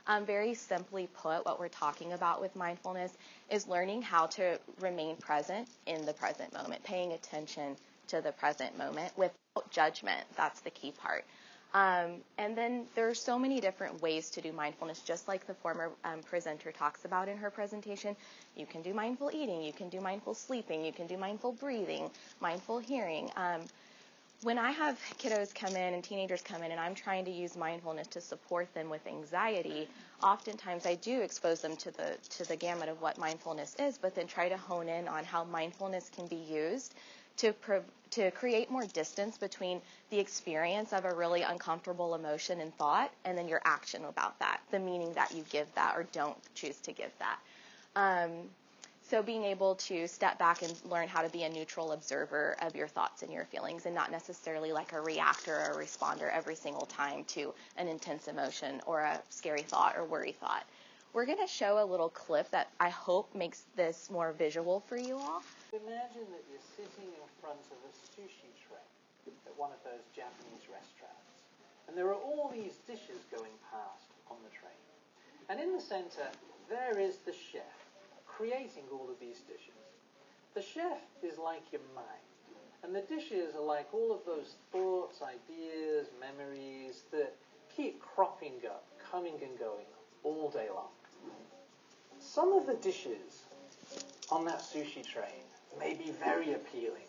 [0.07, 3.11] Um, very simply put, what we're talking about with mindfulness
[3.51, 7.75] is learning how to remain present in the present moment, paying attention
[8.09, 10.23] to the present moment without judgment.
[10.35, 11.25] That's the key part.
[11.75, 15.53] Um, and then there are so many different ways to do mindfulness, just like the
[15.53, 18.15] former um, presenter talks about in her presentation.
[18.55, 22.09] You can do mindful eating, you can do mindful sleeping, you can do mindful breathing,
[22.39, 23.29] mindful hearing.
[23.35, 23.61] Um,
[24.41, 27.57] when I have kiddos come in and teenagers come in and I'm trying to use
[27.57, 29.89] mindfulness to support them with anxiety,
[30.23, 34.15] oftentimes I do expose them to the to the gamut of what mindfulness is, but
[34.15, 36.93] then try to hone in on how mindfulness can be used
[37.37, 37.53] to
[38.11, 43.37] to create more distance between the experience of a really uncomfortable emotion and thought and
[43.37, 46.93] then your action about that, the meaning that you give that or don't choose to
[46.93, 47.39] give that.
[47.95, 48.29] Um,
[49.09, 52.75] so being able to step back and learn how to be a neutral observer of
[52.75, 56.55] your thoughts and your feelings and not necessarily like a reactor or a responder every
[56.55, 60.65] single time to an intense emotion or a scary thought or worry thought.
[61.13, 64.97] We're going to show a little clip that I hope makes this more visual for
[64.97, 65.43] you all.
[65.73, 68.85] Imagine that you're sitting in front of a sushi tray
[69.27, 71.41] at one of those Japanese restaurants.
[71.87, 74.85] And there are all these dishes going past on the train.
[75.49, 76.29] And in the center,
[76.69, 77.75] there is the chef
[78.27, 79.81] creating all of these dishes.
[80.53, 82.29] The chef is like your mind.
[82.83, 87.33] And the dishes are like all of those thoughts, ideas, memories that
[87.75, 89.89] keep cropping up, coming and going
[90.23, 90.93] all day long.
[92.19, 93.43] Some of the dishes
[94.31, 95.43] on that sushi train
[95.79, 97.01] may be very appealing.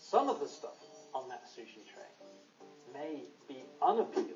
[0.00, 0.76] Some of the stuff
[1.14, 4.32] on that sushi tray may be unappealing.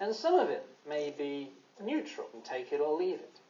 [0.00, 1.50] And some of it may be
[1.82, 3.40] neutral and take it or leave it.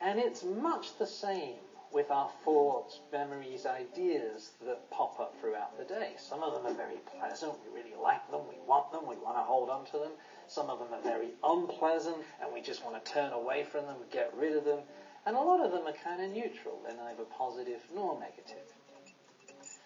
[0.00, 1.56] And it's much the same
[1.94, 6.10] with our thoughts, memories, ideas that pop up throughout the day.
[6.18, 9.36] Some of them are very pleasant, we really like them, we want them, we want
[9.36, 10.10] to hold on to them.
[10.48, 13.96] Some of them are very unpleasant and we just want to turn away from them,
[14.10, 14.80] get rid of them.
[15.24, 18.66] And a lot of them are kind of neutral, they're neither positive nor negative.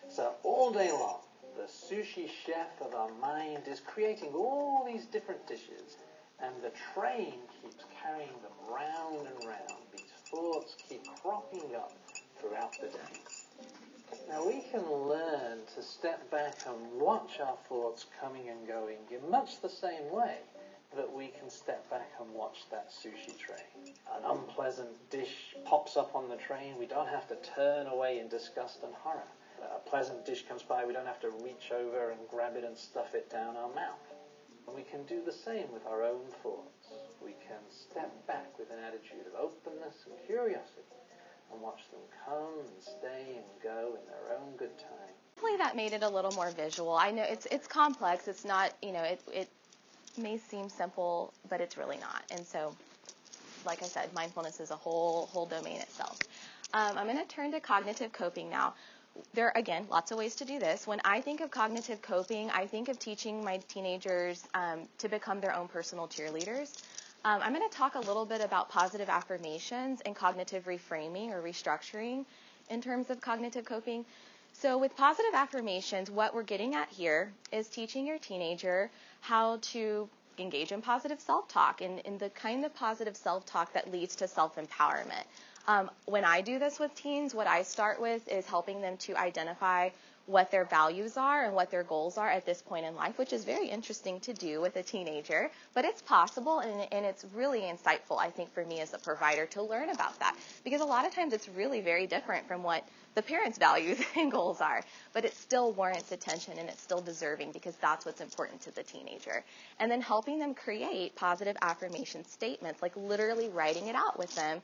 [0.08, 1.20] So all day long,
[1.58, 5.98] the sushi chef of our mind is creating all these different dishes,
[6.42, 9.87] and the train keeps carrying them round and round.
[10.30, 11.92] Thoughts keep cropping up
[12.40, 13.68] throughout the day.
[14.28, 19.30] Now we can learn to step back and watch our thoughts coming and going in
[19.30, 20.36] much the same way
[20.94, 23.94] that we can step back and watch that sushi train.
[24.14, 26.78] An unpleasant dish pops up on the train.
[26.78, 29.28] We don't have to turn away in disgust and horror
[29.62, 32.76] a pleasant dish comes by, we don't have to reach over and grab it and
[32.76, 33.98] stuff it down our mouth.
[34.66, 36.77] And we can do the same with our own thoughts.
[37.28, 40.96] We can step back with an attitude of openness and curiosity
[41.52, 45.12] and watch them come and stay and go in their own good time.
[45.36, 46.94] Hopefully that made it a little more visual.
[46.94, 48.28] I know it's it's complex.
[48.28, 49.48] It's not, you know, it it
[50.16, 52.24] may seem simple, but it's really not.
[52.30, 52.74] And so,
[53.66, 56.18] like I said, mindfulness is a whole whole domain itself.
[56.72, 58.72] Um, I'm going to turn to cognitive coping now
[59.34, 60.86] there are, again, lots of ways to do this.
[60.86, 65.40] When I think of cognitive coping, I think of teaching my teenagers um, to become
[65.40, 66.80] their own personal cheerleaders.
[67.24, 71.42] Um, I'm going to talk a little bit about positive affirmations and cognitive reframing or
[71.42, 72.24] restructuring
[72.70, 74.04] in terms of cognitive coping.
[74.52, 80.08] So, with positive affirmations, what we're getting at here is teaching your teenager how to
[80.38, 84.14] engage in positive self talk and, and the kind of positive self talk that leads
[84.16, 85.24] to self empowerment.
[85.66, 89.16] Um, when I do this with teens, what I start with is helping them to
[89.16, 89.90] identify
[90.28, 93.32] what their values are and what their goals are at this point in life, which
[93.32, 97.60] is very interesting to do with a teenager, but it's possible and, and, it's really
[97.62, 100.36] insightful, I think, for me as a provider to learn about that.
[100.64, 104.30] Because a lot of times it's really very different from what the parents' values and
[104.30, 104.82] goals are,
[105.14, 108.82] but it still warrants attention and it's still deserving because that's what's important to the
[108.82, 109.42] teenager.
[109.80, 114.60] And then helping them create positive affirmation statements, like literally writing it out with them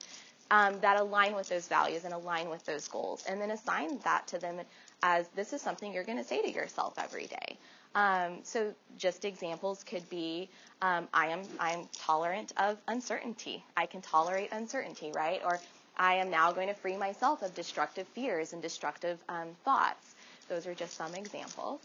[0.50, 4.26] um, that align with those values and align with those goals, and then assign that
[4.28, 4.60] to them
[5.04, 7.58] as this is something you're going to say to yourself every day.
[7.94, 10.48] Um, so just examples could be
[10.82, 13.62] um, I am I'm tolerant of uncertainty.
[13.76, 15.40] I can tolerate uncertainty, right?
[15.44, 15.60] Or
[15.96, 20.14] I am now going to free myself of destructive fears and destructive um, thoughts.
[20.48, 21.80] Those are just some examples.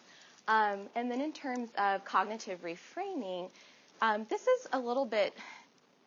[0.47, 3.49] Um, and then in terms of cognitive reframing,
[4.01, 5.33] um, this is a little bit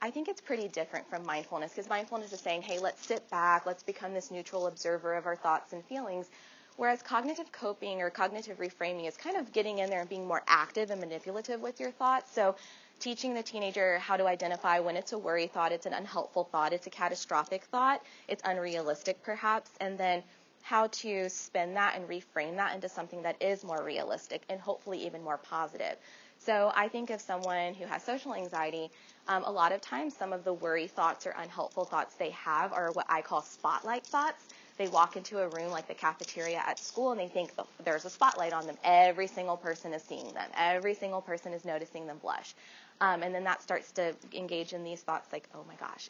[0.00, 3.66] I think it's pretty different from mindfulness because mindfulness is saying, hey, let's sit back,
[3.66, 6.28] let's become this neutral observer of our thoughts and feelings.
[6.76, 10.42] Whereas cognitive coping or cognitive reframing is kind of getting in there and being more
[10.46, 12.32] active and manipulative with your thoughts.
[12.32, 12.56] So
[12.98, 16.72] teaching the teenager how to identify when it's a worry thought, it's an unhelpful thought,
[16.72, 20.22] it's a catastrophic thought, it's unrealistic perhaps, and then
[20.62, 25.04] how to spin that and reframe that into something that is more realistic and hopefully
[25.06, 25.96] even more positive.
[26.38, 28.90] So I think of someone who has social anxiety,
[29.28, 32.72] um, a lot of times some of the worry thoughts or unhelpful thoughts they have
[32.72, 34.42] are what I call spotlight thoughts.
[34.78, 37.52] They walk into a room like the cafeteria at school and they think
[37.84, 38.76] there's a spotlight on them.
[38.84, 40.48] Every single person is seeing them.
[40.56, 42.54] Every single person is noticing them blush.
[43.00, 46.08] Um, and then that starts to engage in these thoughts like, oh my gosh,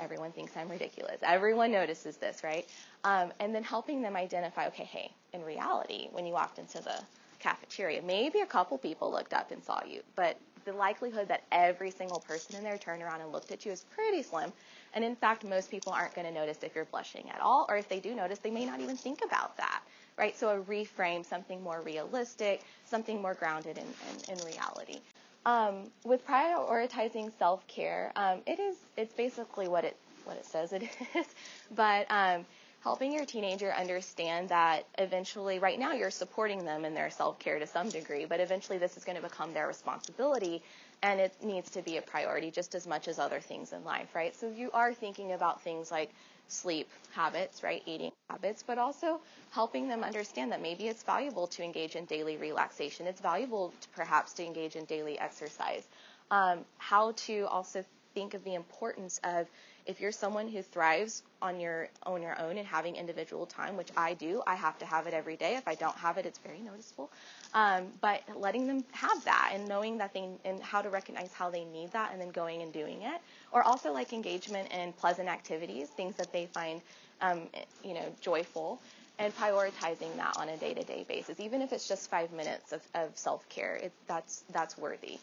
[0.00, 1.20] everyone thinks I'm ridiculous.
[1.22, 2.66] Everyone notices this, right?
[3.04, 7.00] Um, and then helping them identify, okay, hey, in reality, when you walked into the
[7.42, 8.00] cafeteria.
[8.02, 12.20] Maybe a couple people looked up and saw you, but the likelihood that every single
[12.20, 14.52] person in there turned around and looked at you is pretty slim.
[14.94, 17.76] And in fact, most people aren't going to notice if you're blushing at all, or
[17.76, 19.82] if they do notice, they may not even think about that,
[20.18, 20.36] right?
[20.36, 23.84] So a reframe, something more realistic, something more grounded in,
[24.28, 25.00] in, in reality.
[25.44, 30.84] Um, with prioritizing self-care, um, it is it's basically what it what it says it
[31.16, 31.26] is,
[31.74, 32.46] but um,
[32.82, 37.58] helping your teenager understand that eventually, right now, you're supporting them in their self care
[37.58, 40.62] to some degree, but eventually this is going to become their responsibility
[41.02, 44.14] and it needs to be a priority just as much as other things in life,
[44.14, 44.34] right?
[44.36, 46.10] So you are thinking about things like
[46.48, 47.82] sleep habits, right?
[47.86, 52.36] Eating habits, but also helping them understand that maybe it's valuable to engage in daily
[52.36, 53.06] relaxation.
[53.06, 55.86] It's valuable to perhaps to engage in daily exercise.
[56.30, 59.48] Um, how to also think of the importance of
[59.86, 63.88] if you're someone who thrives on your on your own and having individual time, which
[63.96, 65.56] I do, I have to have it every day.
[65.56, 67.10] If I don't have it, it's very noticeable.
[67.54, 71.50] Um, but letting them have that and knowing that they and how to recognize how
[71.50, 75.28] they need that and then going and doing it, or also like engagement in pleasant
[75.28, 76.80] activities, things that they find,
[77.20, 77.42] um,
[77.84, 78.80] you know, joyful.
[79.18, 83.16] And prioritizing that on a day-to-day basis, even if it's just five minutes of, of
[83.16, 85.18] self-care, it, that's that's worthy.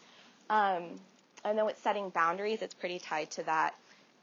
[0.48, 0.84] Um,
[1.44, 2.62] I know it's setting boundaries.
[2.62, 3.74] It's pretty tied to that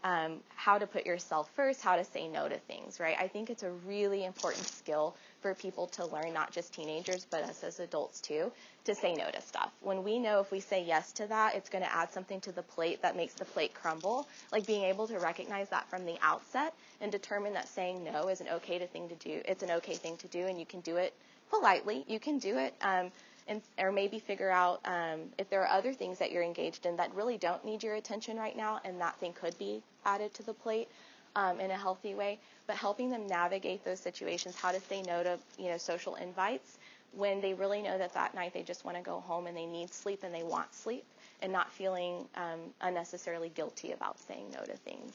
[0.03, 3.15] um, how to put yourself first, how to say no to things, right?
[3.19, 7.43] I think it's a really important skill for people to learn, not just teenagers, but
[7.43, 8.51] us as adults too,
[8.85, 9.71] to say no to stuff.
[9.81, 12.51] When we know if we say yes to that, it's going to add something to
[12.51, 14.27] the plate that makes the plate crumble.
[14.51, 18.41] Like being able to recognize that from the outset and determine that saying no is
[18.41, 19.41] an okay thing to do.
[19.45, 21.13] It's an okay thing to do, and you can do it
[21.49, 22.03] politely.
[22.07, 22.73] You can do it.
[22.81, 23.11] Um,
[23.47, 26.95] and or maybe figure out um, if there are other things that you're engaged in
[26.97, 30.43] that really don't need your attention right now, and that thing could be added to
[30.43, 30.87] the plate
[31.35, 32.39] um, in a healthy way.
[32.65, 36.77] But helping them navigate those situations, how to say no to you know social invites
[37.13, 39.65] when they really know that that night they just want to go home and they
[39.65, 41.05] need sleep and they want sleep,
[41.41, 45.13] and not feeling um, unnecessarily guilty about saying no to things.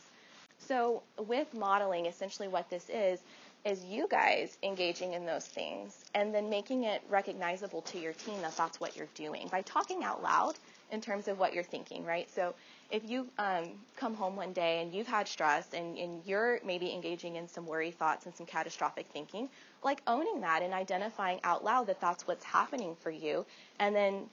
[0.59, 3.21] So with modeling, essentially what this is
[3.64, 8.40] is you guys engaging in those things and then making it recognizable to your team
[8.42, 10.55] that that's what you're doing by talking out loud
[10.90, 12.29] in terms of what you're thinking, right?
[12.31, 12.55] So
[12.90, 16.92] if you um, come home one day and you've had stress and, and you're maybe
[16.92, 19.48] engaging in some worry thoughts and some catastrophic thinking,
[19.85, 23.46] like owning that and identifying out loud that that's what's happening for you
[23.79, 24.25] and then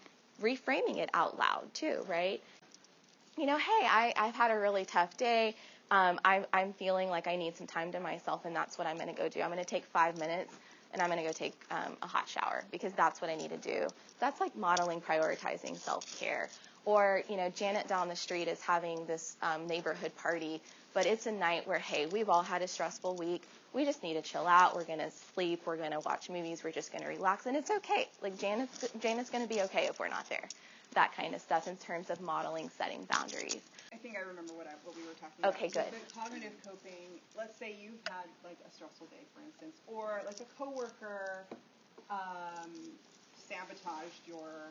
[0.42, 2.42] reframing it out loud too, right?
[3.38, 5.56] You know, hey, I, I've had a really tough day
[5.92, 8.98] um, I'm, I'm feeling like I need some time to myself, and that's what I'm
[8.98, 9.42] going to go do.
[9.42, 10.54] I'm going to take five minutes
[10.92, 13.50] and I'm going to go take um, a hot shower because that's what I need
[13.52, 13.88] to do.
[14.20, 16.50] That's like modeling prioritizing self care.
[16.86, 20.62] Or, you know, Janet down the street is having this um, neighborhood party,
[20.94, 23.44] but it's a night where, hey, we've all had a stressful week.
[23.74, 24.76] We just need to chill out.
[24.76, 25.62] We're going to sleep.
[25.66, 26.64] We're going to watch movies.
[26.64, 27.46] We're just going to relax.
[27.46, 28.08] And it's okay.
[28.24, 30.48] Like, Janet's, Janet's going to be okay if we're not there.
[30.96, 33.62] That kind of stuff in terms of modeling setting boundaries.
[33.92, 35.56] I think I remember what I, what we were talking about.
[35.56, 35.90] Okay, good.
[35.90, 37.18] The cognitive coping.
[37.38, 41.46] Let's say you've had like a stressful day, for instance, or like a coworker
[42.10, 42.70] um,
[43.34, 44.70] sabotaged your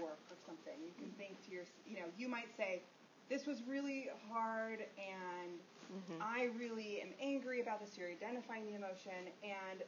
[0.00, 0.76] work or something.
[0.80, 2.80] You can think to your, you know, you might say,
[3.28, 5.60] "This was really hard, and
[5.92, 6.22] mm-hmm.
[6.22, 9.84] I really am angry about this." You're identifying the emotion, and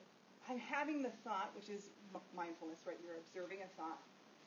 [0.49, 1.89] I'm having the thought, which is
[2.37, 2.97] mindfulness, right?
[3.03, 3.99] You're observing a thought.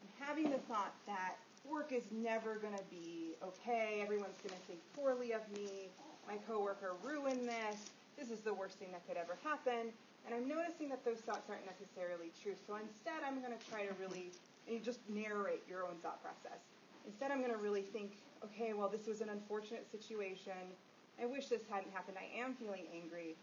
[0.01, 1.35] I'm having the thought that
[1.69, 4.01] work is never going to be okay.
[4.01, 5.89] Everyone's going to think poorly of me.
[6.27, 7.89] My coworker ruined this.
[8.17, 9.93] This is the worst thing that could ever happen.
[10.25, 12.53] And I'm noticing that those thoughts aren't necessarily true.
[12.67, 14.31] So instead, I'm going to try to really,
[14.67, 16.59] and just narrate your own thought process.
[17.05, 20.75] Instead, I'm going to really think, okay, well, this was an unfortunate situation.
[21.21, 22.17] I wish this hadn't happened.
[22.19, 23.35] I am feeling angry.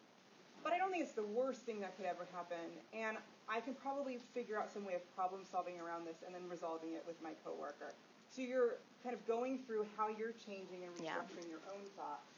[0.63, 2.67] But I don't think it's the worst thing that could ever happen.
[2.93, 3.17] And
[3.49, 6.93] I can probably figure out some way of problem solving around this and then resolving
[6.93, 7.95] it with my coworker.
[8.37, 11.57] So you're kind of going through how you're changing and restructuring yeah.
[11.57, 12.29] your own thoughts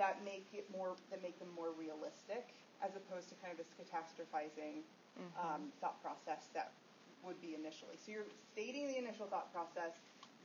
[0.00, 3.68] that make it more that make them more realistic, as opposed to kind of this
[3.76, 5.28] catastrophizing mm-hmm.
[5.36, 6.72] um, thought process that
[7.20, 8.00] would be initially.
[8.00, 9.92] So you're stating the initial thought process,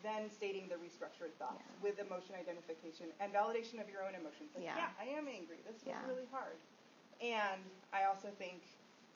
[0.04, 1.80] then stating the restructured thoughts yeah.
[1.80, 4.52] with emotion identification and validation of your own emotions.
[4.52, 4.92] Like, yeah.
[4.92, 5.64] yeah, I am angry.
[5.64, 6.04] This was yeah.
[6.04, 6.60] really hard.
[7.24, 7.64] And
[7.96, 8.60] I also think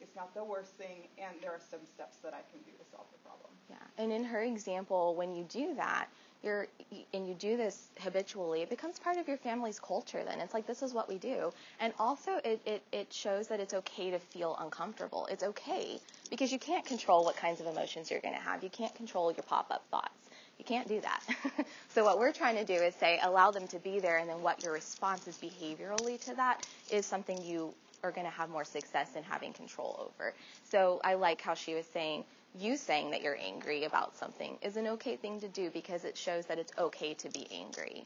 [0.04, 2.86] it's not the worst thing, and there are some steps that I can do to
[2.92, 3.50] solve the problem.
[3.70, 4.04] Yeah.
[4.04, 6.08] And in her example, when you do that,
[6.44, 6.68] you're
[7.14, 10.42] and you do this habitually, it becomes part of your family's culture then.
[10.42, 11.54] It's like this is what we do.
[11.80, 15.26] And also it, it, it shows that it's okay to feel uncomfortable.
[15.32, 16.00] It's okay
[16.30, 18.62] because you can't control what kinds of emotions you're gonna have.
[18.62, 20.30] You can't control your pop up thoughts.
[20.60, 21.24] You can't do that.
[21.90, 24.42] so what we're trying to do is say allow them to be there and then
[24.42, 27.74] what your response is behaviorally to that is something you
[28.04, 30.34] are going to have more success in having control over.
[30.70, 32.26] So I like how she was saying
[32.60, 36.16] you saying that you're angry about something is an okay thing to do because it
[36.16, 38.04] shows that it's okay to be angry.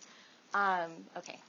[0.53, 1.39] Um, okay.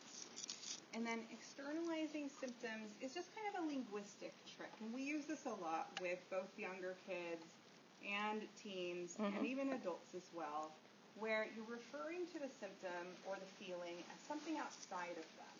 [0.94, 4.72] And then externalizing symptoms is just kind of a linguistic trick.
[4.80, 7.44] And we use this a lot with both younger kids
[8.02, 9.36] and teens mm-hmm.
[9.36, 10.72] and even adults as well,
[11.20, 15.57] where you're referring to the symptom or the feeling as something outside of them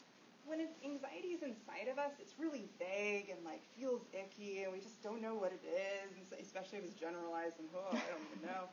[0.48, 4.80] when anxiety is inside of us, it's really vague and like feels icky, and we
[4.80, 8.48] just don't know what it is, especially if it's generalized and oh, I don't even
[8.48, 8.64] know.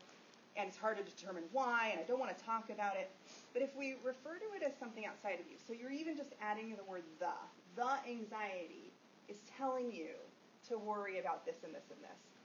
[0.58, 3.10] And it's hard to determine why, and I don't want to talk about it.
[3.52, 6.32] But if we refer to it as something outside of you, so you're even just
[6.40, 7.28] adding the word the,
[7.76, 8.88] the anxiety
[9.28, 10.16] is telling you
[10.70, 12.35] to worry about this and this and this.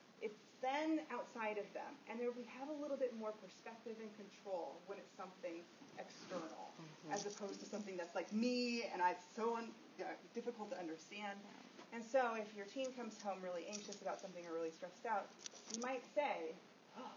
[0.62, 4.78] Then outside of them, and there we have a little bit more perspective and control
[4.86, 5.66] when it's something
[5.98, 7.14] external, mm-hmm.
[7.14, 10.70] as opposed to something that's like me and I, it's so un, you know, difficult
[10.72, 11.42] to understand.
[11.94, 15.28] And so if your teen comes home really anxious about something or really stressed out,
[15.74, 16.54] you might say,
[16.96, 17.12] oh,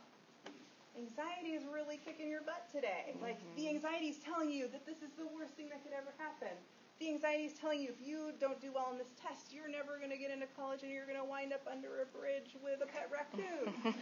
[0.96, 3.12] anxiety is really kicking your butt today.
[3.12, 3.22] Mm-hmm.
[3.22, 6.10] Like the anxiety is telling you that this is the worst thing that could ever
[6.18, 6.56] happen.
[7.00, 9.98] The anxiety is telling you if you don't do well on this test, you're never
[9.98, 12.80] going to get into college and you're going to wind up under a bridge with
[12.82, 13.74] a pet raccoon.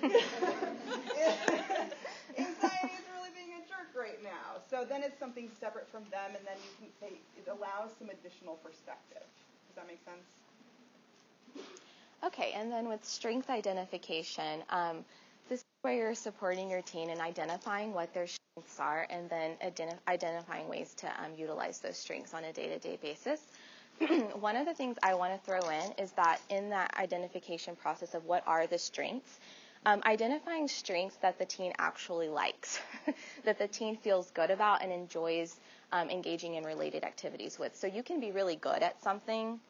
[2.37, 4.61] anxiety is really being a jerk right now.
[4.69, 8.11] So then it's something separate from them, and then you can say it allows some
[8.11, 9.25] additional perspective.
[9.69, 10.29] Does that make sense?
[12.25, 15.05] Okay, and then with strength identification, um,
[15.53, 19.51] this is where you're supporting your teen and identifying what their strengths are and then
[19.63, 23.43] identi- identifying ways to um, utilize those strengths on a day to day basis.
[24.41, 28.15] One of the things I want to throw in is that in that identification process
[28.15, 29.41] of what are the strengths,
[29.85, 32.81] um, identifying strengths that the teen actually likes,
[33.45, 35.61] that the teen feels good about and enjoys
[35.93, 37.77] um, engaging in related activities with.
[37.77, 39.61] So you can be really good at something,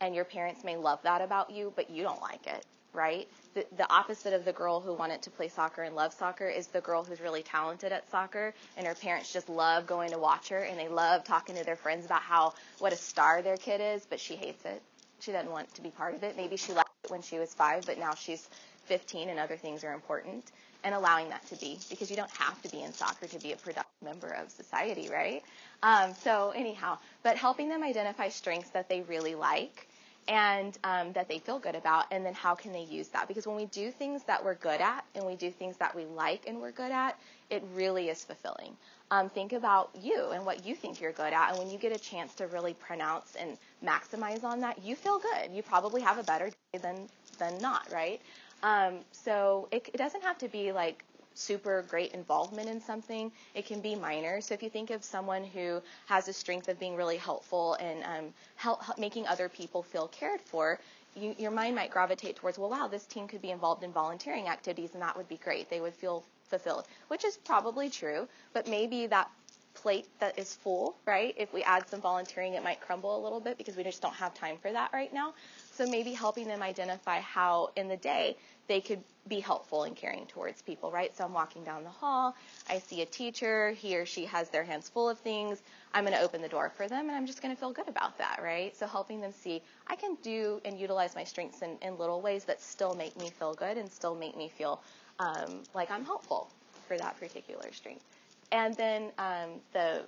[0.00, 3.26] and your parents may love that about you, but you don't like it, right?
[3.54, 6.68] The, the opposite of the girl who wanted to play soccer and love soccer is
[6.68, 10.48] the girl who's really talented at soccer, and her parents just love going to watch
[10.48, 13.80] her, and they love talking to their friends about how what a star their kid
[13.80, 14.80] is, but she hates it.
[15.20, 16.36] She doesn't want to be part of it.
[16.36, 18.48] Maybe she liked it when she was five, but now she's
[18.86, 20.50] 15 and other things are important
[20.84, 23.52] and allowing that to be because you don't have to be in soccer to be
[23.52, 25.42] a productive member of society, right?
[25.82, 29.86] Um, so anyhow, but helping them identify strengths that they really like
[30.28, 33.28] and um, that they feel good about, and then how can they use that?
[33.28, 36.04] Because when we do things that we're good at and we do things that we
[36.04, 37.18] like and we're good at,
[37.50, 38.76] it really is fulfilling.
[39.10, 41.92] Um, think about you and what you think you're good at, and when you get
[41.92, 45.52] a chance to really pronounce and maximize on that, you feel good.
[45.52, 47.08] You probably have a better day than
[47.38, 48.20] than not, right?
[48.62, 51.04] Um, so it, it doesn't have to be like
[51.34, 53.32] super great involvement in something.
[53.54, 54.40] It can be minor.
[54.40, 58.02] So if you think of someone who has a strength of being really helpful and
[58.04, 60.78] um, help, help making other people feel cared for,
[61.14, 64.48] you, your mind might gravitate towards, well, wow, this team could be involved in volunteering
[64.48, 65.68] activities, and that would be great.
[65.68, 68.28] They would feel fulfilled, which is probably true.
[68.52, 69.30] But maybe that
[69.74, 71.34] plate that is full, right?
[71.36, 74.14] If we add some volunteering, it might crumble a little bit because we just don't
[74.14, 75.34] have time for that right now.
[75.72, 78.36] So maybe helping them identify how in the day
[78.68, 81.16] they could be helpful in caring towards people, right?
[81.16, 82.34] So I'm walking down the hall,
[82.68, 85.62] I see a teacher, he or she has their hands full of things.
[85.94, 87.88] I'm going to open the door for them and I'm just going to feel good
[87.88, 88.76] about that, right?
[88.76, 92.44] So helping them see I can do and utilize my strengths in, in little ways
[92.44, 94.80] that still make me feel good and still make me feel
[95.18, 96.48] um, like I'm helpful
[96.88, 98.04] for that particular strength.
[98.50, 100.02] And then um, the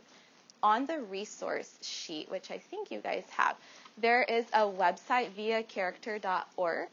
[0.62, 3.56] on the resource sheet, which I think you guys have,
[3.98, 6.88] there is a website viacharacter.org.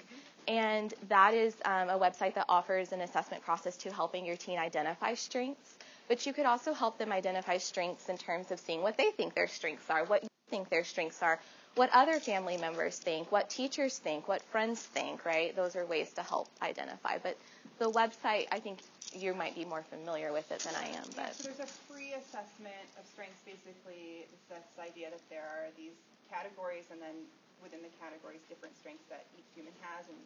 [0.47, 4.57] And that is um, a website that offers an assessment process to helping your teen
[4.57, 5.75] identify strengths.
[6.07, 9.33] But you could also help them identify strengths in terms of seeing what they think
[9.35, 11.39] their strengths are, what you think their strengths are,
[11.75, 15.55] what other family members think, what teachers think, what friends think, right?
[15.55, 17.17] Those are ways to help identify.
[17.21, 17.37] But
[17.79, 18.79] the website, I think
[19.13, 21.05] you might be more familiar with it than I am.
[21.15, 23.39] But yeah, so there's a free assessment of strengths.
[23.45, 25.95] Basically, it's this idea that there are these
[26.31, 27.27] categories, and then
[27.59, 30.19] within the categories, different strengths that each human has, and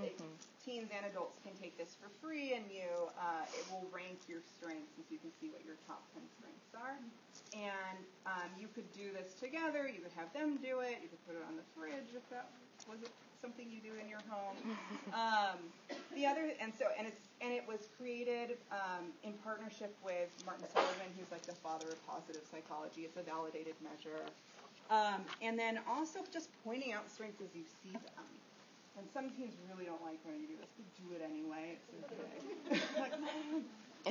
[0.00, 0.32] mm-hmm.
[0.64, 2.88] teens and adults can take this for free, and you
[3.20, 6.24] uh, it will rank your strengths, and so you can see what your top ten
[6.40, 6.96] strengths are.
[6.96, 7.12] And
[7.54, 9.86] and um, you could do this together.
[9.86, 10.98] You could have them do it.
[11.00, 12.50] You could put it on the fridge if that
[12.84, 14.56] was it something you do in your home.
[15.14, 15.56] Um,
[16.12, 20.66] the other, and so, and it's, and it was created um, in partnership with Martin
[20.68, 23.08] Seligman, who's like the father of positive psychology.
[23.08, 24.18] It's a validated measure.
[24.90, 28.24] Um, and then also just pointing out strengths as you see them.
[28.98, 31.76] And some teams really don't like when you do this, but do it anyway.
[31.92, 32.80] It's okay.
[33.00, 33.12] like,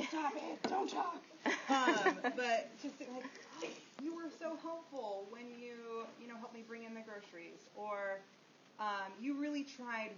[0.06, 1.22] stop it, don't talk.
[1.68, 3.66] Um, but just like, oh,
[4.02, 8.20] you were so helpful when you, you know, helped me bring in the groceries, or
[8.78, 10.12] um, you really tried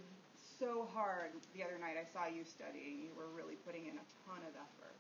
[0.59, 1.97] so hard the other night.
[1.97, 2.99] I saw you studying.
[3.01, 4.98] You were really putting in a ton of effort.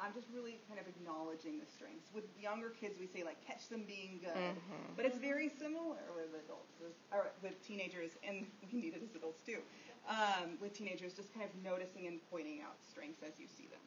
[0.00, 2.12] I'm just really kind of acknowledging the strengths.
[2.12, 4.92] With younger kids, we say like catch them being good, mm-hmm.
[4.96, 6.76] but it's very similar with adults,
[7.12, 9.58] or with teenagers, and we need it as adults too.
[10.06, 13.82] Um, with teenagers, just kind of noticing and pointing out strengths as you see them.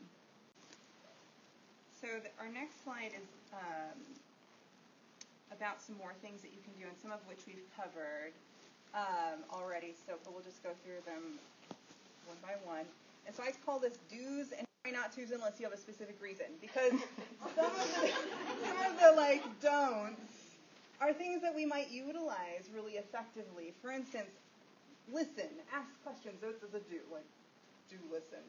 [2.01, 3.99] So the, our next slide is um,
[5.55, 8.33] about some more things that you can do, and some of which we've covered
[8.97, 11.37] um, already, so but we'll just go through them
[12.25, 12.85] one by one.
[13.25, 16.17] And so I call this do's and try not to's unless you have a specific
[16.21, 16.93] reason, because
[17.55, 18.09] some of the
[18.65, 20.55] some of the like don'ts
[20.99, 23.73] are things that we might utilize really effectively.
[23.81, 24.29] For instance,
[25.11, 26.41] listen, ask questions.
[26.41, 27.27] Those are the do, like
[27.89, 28.43] do listen.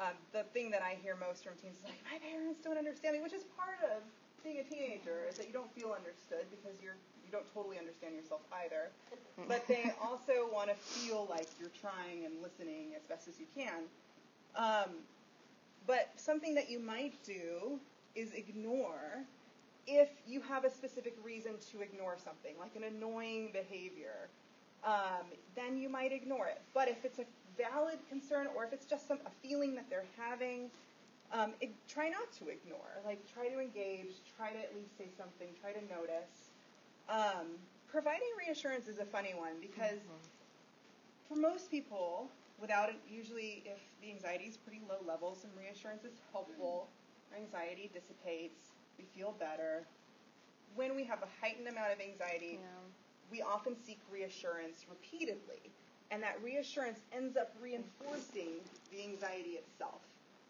[0.00, 3.14] Um, the thing that I hear most from teens is like, my parents don't understand
[3.14, 4.02] me, which is part of
[4.42, 6.98] being a teenager, is that you don't feel understood because you're
[7.30, 8.90] don't totally understand yourself either.
[9.48, 13.46] But they also want to feel like you're trying and listening as best as you
[13.54, 13.82] can.
[14.56, 14.90] Um,
[15.86, 17.78] but something that you might do
[18.14, 19.24] is ignore
[19.86, 24.28] if you have a specific reason to ignore something, like an annoying behavior.
[24.84, 26.60] Um, then you might ignore it.
[26.72, 27.24] But if it's a
[27.56, 30.70] valid concern or if it's just some, a feeling that they're having,
[31.32, 33.00] um, it, try not to ignore.
[33.04, 36.53] Like, try to engage, try to at least say something, try to notice.
[37.08, 41.28] Um, providing reassurance is a funny one because mm-hmm.
[41.28, 42.28] for most people,
[42.60, 46.88] without it, usually if the anxiety is pretty low level, some reassurance is helpful.
[47.32, 48.72] Our anxiety dissipates.
[48.98, 49.84] We feel better.
[50.74, 52.68] When we have a heightened amount of anxiety, yeah.
[53.30, 55.70] we often seek reassurance repeatedly.
[56.10, 58.60] And that reassurance ends up reinforcing
[58.92, 60.00] the anxiety itself.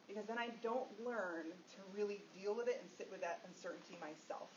[0.09, 3.97] Because then I don't learn to really deal with it and sit with that uncertainty
[4.01, 4.49] myself.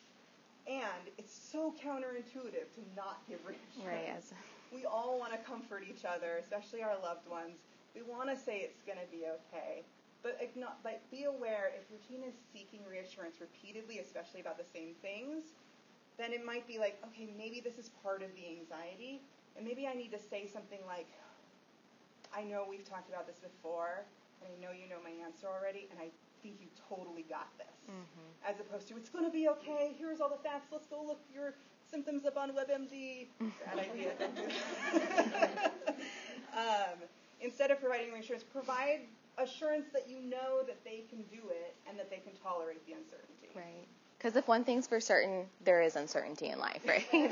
[0.68, 3.86] And it's so counterintuitive to not give reassurance.
[3.86, 4.14] Right.
[4.14, 4.34] Yes.
[4.68, 7.56] We all want to comfort each other, especially our loved ones.
[7.96, 9.88] We want to say it's going to be okay.
[10.22, 14.68] But, not, but be aware if your teen is seeking reassurance repeatedly, especially about the
[14.68, 15.56] same things,
[16.20, 19.22] then it might be like, okay, maybe this is part of the anxiety.
[19.56, 21.08] And maybe I need to say something like,
[22.36, 24.04] I know we've talked about this before,
[24.44, 26.12] and I know you know my answer already, and I
[26.42, 27.68] think you totally got this.
[27.90, 28.50] Mm-hmm.
[28.50, 31.20] As opposed to, it's going to be okay, here's all the facts, let's go look
[31.34, 31.54] your
[31.90, 33.28] symptoms up on WebMD.
[33.40, 34.12] Bad idea.
[36.58, 37.00] um,
[37.42, 39.02] instead of providing reassurance, provide
[39.38, 42.94] assurance that you know that they can do it and that they can tolerate the
[42.94, 43.50] uncertainty.
[43.56, 43.88] Right.
[44.18, 47.06] Because if one thing's for certain, there is uncertainty in life, right?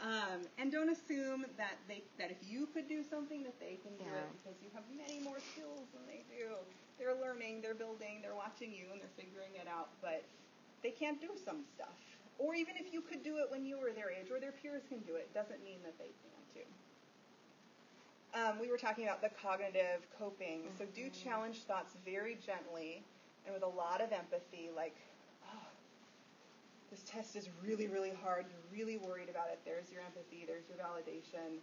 [0.00, 3.90] um, and don't assume that they that if you could do something that they can
[3.98, 4.18] do yeah.
[4.18, 6.54] it because you have many more skills than they do
[6.98, 10.24] they're learning, they're building, they're watching you, and they're figuring it out, but
[10.82, 11.96] they can't do some stuff.
[12.38, 14.82] Or even if you could do it when you were their age, or their peers
[14.88, 16.68] can do it, doesn't mean that they can too.
[18.36, 20.78] Um, we were talking about the cognitive coping, mm-hmm.
[20.78, 21.28] so do mm-hmm.
[21.28, 23.04] challenge thoughts very gently
[23.46, 24.96] and with a lot of empathy, like,
[25.46, 25.66] oh,
[26.90, 28.46] this test is really, really hard.
[28.50, 29.60] You're really worried about it.
[29.64, 30.44] There's your empathy.
[30.46, 31.62] There's your validation.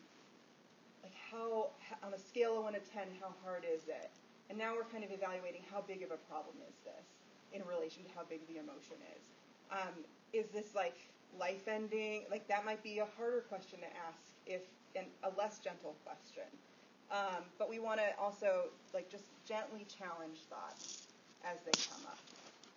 [1.04, 1.72] Like, how,
[2.02, 4.12] on a scale of 1 to 10, how hard is it?
[4.54, 7.10] And now we're kind of evaluating how big of a problem is this
[7.58, 9.26] in relation to how big the emotion is.
[9.72, 10.94] Um, is this like
[11.40, 12.22] life ending?
[12.30, 14.62] Like that might be a harder question to ask if
[14.94, 16.46] in a less gentle question.
[17.10, 21.08] Um, but we want to also like just gently challenge thoughts
[21.44, 22.22] as they come up.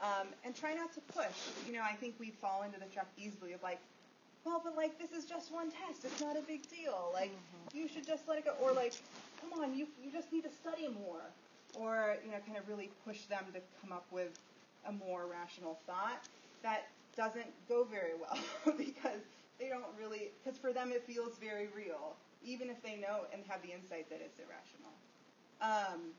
[0.01, 1.37] Um, and try not to push.
[1.67, 3.81] You know, I think we fall into the trap easily of like,
[4.47, 6.07] well, but like this is just one test.
[6.07, 7.11] It's not a big deal.
[7.13, 7.77] Like mm-hmm.
[7.77, 8.55] you should just let it go.
[8.63, 8.95] Or like,
[9.43, 11.21] come on, you you just need to study more
[11.79, 14.39] or you know kind of really push them to come up with
[14.89, 16.23] a more rational thought
[16.63, 18.39] that doesn't go very well
[18.79, 19.21] because
[19.59, 23.43] they don't really because for them it feels very real even if they know and
[23.49, 24.95] have the insight that it's irrational.
[25.59, 26.15] Um,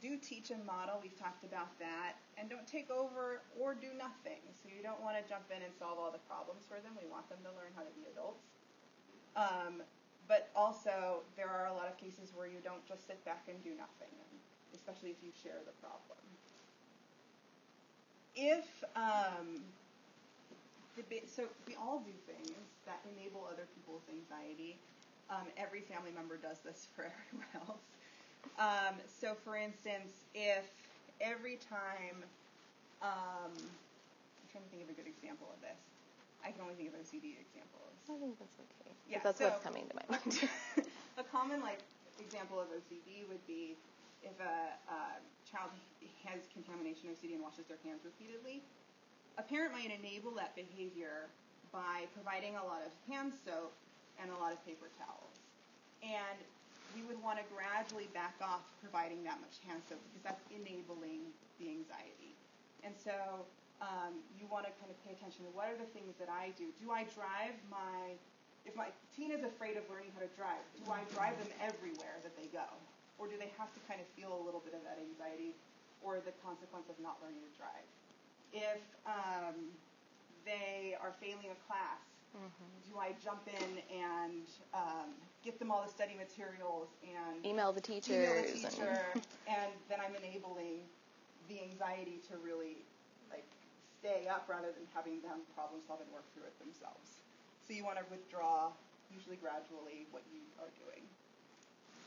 [0.00, 4.44] do teach and model we've talked about that and don't take over or do nothing.
[4.52, 7.08] So you don't want to jump in and solve all the problems for them we
[7.08, 8.44] want them to learn how to be adults.
[9.32, 9.80] Um,
[10.28, 13.56] but also there are a lot of cases where you don't just sit back and
[13.64, 14.12] do nothing
[14.74, 16.18] especially if you share the problem.
[18.34, 18.66] if
[18.96, 19.60] um,
[20.96, 22.56] the, so we all do things
[22.86, 24.76] that enable other people's anxiety.
[25.30, 27.84] Um, every family member does this for everyone else.
[28.58, 30.68] Um, so, for instance, if
[31.20, 32.20] every time,
[33.00, 35.78] um, I'm trying to think of a good example of this.
[36.44, 37.94] I can only think of OCD examples.
[38.10, 38.90] I think that's okay.
[39.08, 40.48] Yeah, that's so- what's coming to my mind.
[41.16, 41.80] a common like
[42.20, 43.76] example of OCD would be
[44.22, 45.18] if a, uh
[45.52, 45.70] child
[46.24, 48.64] has contamination OCD and washes their hands repeatedly.
[49.36, 51.28] A parent might enable that behavior
[51.68, 53.76] by providing a lot of hand soap
[54.16, 55.36] and a lot of paper towels.
[56.00, 56.40] And
[56.96, 61.32] we would want to gradually back off providing that much hand soap because that's enabling
[61.60, 62.36] the anxiety.
[62.84, 63.44] And so
[63.80, 66.52] um, you want to kind of pay attention to what are the things that I
[66.56, 66.68] do.
[66.80, 68.16] Do I drive my
[68.62, 72.22] if my teen is afraid of learning how to drive, do I drive them everywhere
[72.22, 72.62] that they go?
[73.22, 75.54] Or do they have to kind of feel a little bit of that anxiety
[76.02, 77.86] or the consequence of not learning to drive?
[78.50, 79.70] If um,
[80.42, 82.02] they are failing a class,
[82.82, 84.42] do I jump in and
[84.74, 85.14] um,
[85.46, 88.58] get them all the study materials and Email the email teachers.
[88.58, 88.98] the teacher,
[89.46, 90.82] and then I'm enabling
[91.46, 92.82] the anxiety to really
[93.30, 93.46] like
[94.02, 97.22] stay up rather than having them problem solve and work through it themselves.
[97.62, 98.74] So you want to withdraw,
[99.14, 101.06] usually gradually, what you are doing.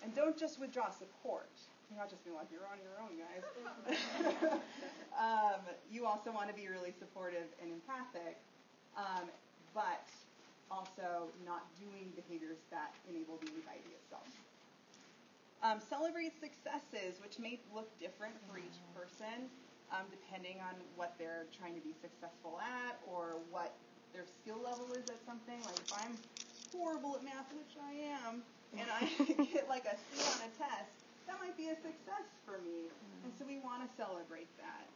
[0.05, 1.49] And don't just withdraw support.
[1.89, 3.41] You're not just being like, you're on your own, guys.
[5.17, 8.37] um, you also want to be really supportive and empathic,
[8.93, 9.25] um,
[9.73, 10.05] but
[10.69, 14.29] also not doing behaviors that enable the anxiety itself.
[15.65, 19.49] Um, celebrate successes, which may look different for each person,
[19.89, 23.73] um, depending on what they're trying to be successful at or what
[24.13, 25.57] their skill level is at something.
[25.65, 26.13] Like if I'm
[26.69, 28.45] horrible at math, which I am,
[28.79, 30.91] and I get like a C on a test,
[31.27, 32.91] that might be a success for me.
[33.23, 34.87] And so we want to celebrate that.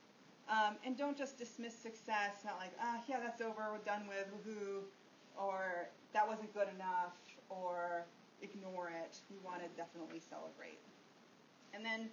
[0.50, 4.26] Um, and don't just dismiss success, not like, ah, yeah, that's over, we're done with,
[4.34, 4.82] woohoo,
[5.38, 7.14] or that wasn't good enough,
[7.50, 8.06] or
[8.42, 9.18] ignore it.
[9.30, 10.80] We want to definitely celebrate.
[11.74, 12.10] And then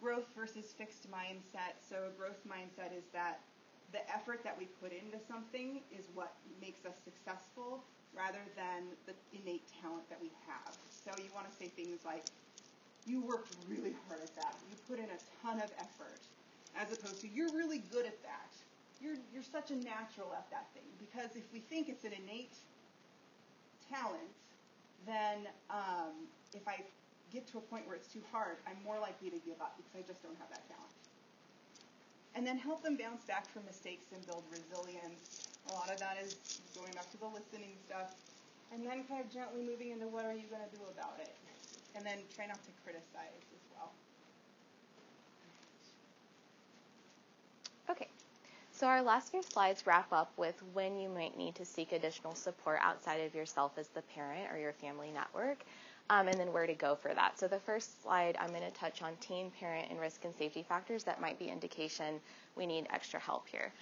[0.00, 1.80] growth versus fixed mindset.
[1.80, 3.40] So a growth mindset is that
[3.92, 7.82] the effort that we put into something is what makes us successful
[8.18, 10.74] rather than the innate talent that we have.
[10.90, 12.26] So you want to say things like,
[13.06, 14.58] you worked really hard at that.
[14.68, 16.26] You put in a ton of effort.
[16.76, 18.52] As opposed to, you're really good at that.
[19.00, 20.84] You're, you're such a natural at that thing.
[20.98, 22.58] Because if we think it's an innate
[23.88, 24.34] talent,
[25.06, 26.84] then um, if I
[27.32, 29.94] get to a point where it's too hard, I'm more likely to give up because
[29.96, 30.92] I just don't have that talent.
[32.34, 35.47] And then help them bounce back from mistakes and build resilience.
[35.70, 36.36] A lot of that is
[36.74, 38.14] going back to the listening stuff.
[38.72, 41.34] And then kind of gently moving into what are you going to do about it?
[41.94, 43.90] And then try not to criticize as well.
[47.90, 48.08] Okay.
[48.72, 52.34] So our last few slides wrap up with when you might need to seek additional
[52.34, 55.64] support outside of yourself as the parent or your family network,
[56.10, 57.38] um, and then where to go for that.
[57.38, 60.62] So the first slide, I'm going to touch on teen, parent, and risk and safety
[60.62, 62.20] factors that might be indication
[62.56, 63.72] we need extra help here.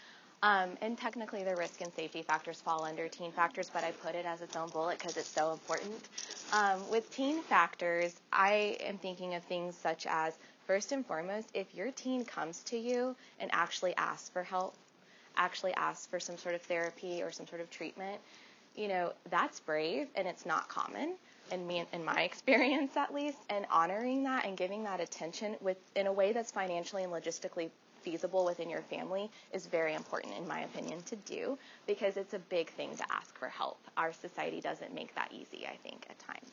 [0.42, 4.14] Um, and technically, the risk and safety factors fall under teen factors, but I put
[4.14, 6.08] it as its own bullet because it's so important.
[6.52, 10.34] Um, with teen factors, I am thinking of things such as
[10.66, 14.74] first and foremost, if your teen comes to you and actually asks for help,
[15.36, 18.20] actually asks for some sort of therapy or some sort of treatment,
[18.74, 21.14] you know, that's brave and it's not common
[21.50, 25.78] in me in my experience at least and honoring that and giving that attention with
[25.94, 27.70] in a way that's financially and logistically
[28.06, 32.38] feasible within your family is very important in my opinion to do because it's a
[32.38, 33.78] big thing to ask for help.
[33.96, 36.50] Our society doesn't make that easy, I think, at times.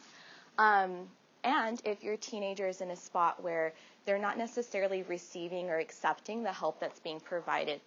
[0.58, 1.08] Um,
[1.44, 3.74] and if your teenager is in a spot where
[4.06, 7.80] they're not necessarily receiving or accepting the help that's being provided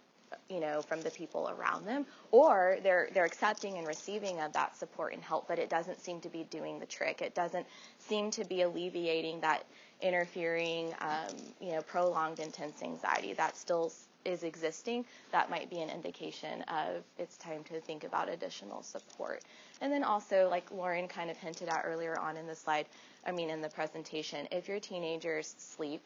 [0.48, 4.76] you know from the people around them or they're they're accepting and receiving of that
[4.76, 7.64] support and help but it doesn't seem to be doing the trick it doesn't
[7.98, 9.64] seem to be alleviating that
[10.00, 13.92] interfering um, you know prolonged intense anxiety that still
[14.24, 19.42] is existing that might be an indication of it's time to think about additional support
[19.80, 22.86] and then also like lauren kind of hinted at earlier on in the slide
[23.26, 26.02] i mean in the presentation if your teenagers sleep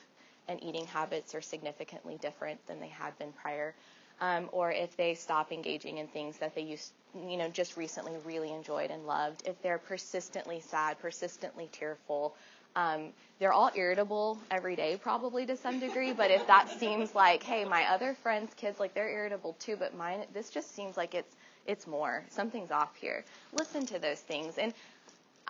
[0.49, 3.75] and eating habits are significantly different than they had been prior
[4.21, 8.13] um, or if they stop engaging in things that they used, you know, just recently
[8.25, 9.43] really enjoyed and loved.
[9.47, 12.35] If they're persistently sad, persistently tearful,
[12.77, 16.13] um, they're all irritable every day, probably to some degree.
[16.13, 19.97] But if that seems like, hey, my other friends' kids, like they're irritable too, but
[19.97, 21.35] mine, this just seems like it's
[21.67, 22.25] it's more.
[22.31, 23.25] Something's off here.
[23.53, 24.73] Listen to those things and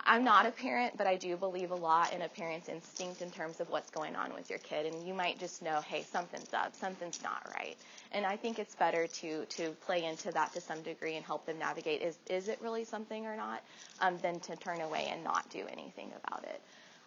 [0.05, 3.29] I'm not a parent, but I do believe a lot in a parent's instinct in
[3.31, 4.85] terms of what's going on with your kid.
[4.85, 7.77] And you might just know, hey, something's up, something's not right.
[8.11, 11.45] And I think it's better to to play into that to some degree and help
[11.45, 13.61] them navigate is is it really something or not,
[13.99, 16.61] um, than to turn away and not do anything about it.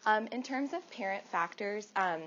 [0.07, 1.89] Um, in terms of parent factors.
[1.97, 2.21] Um,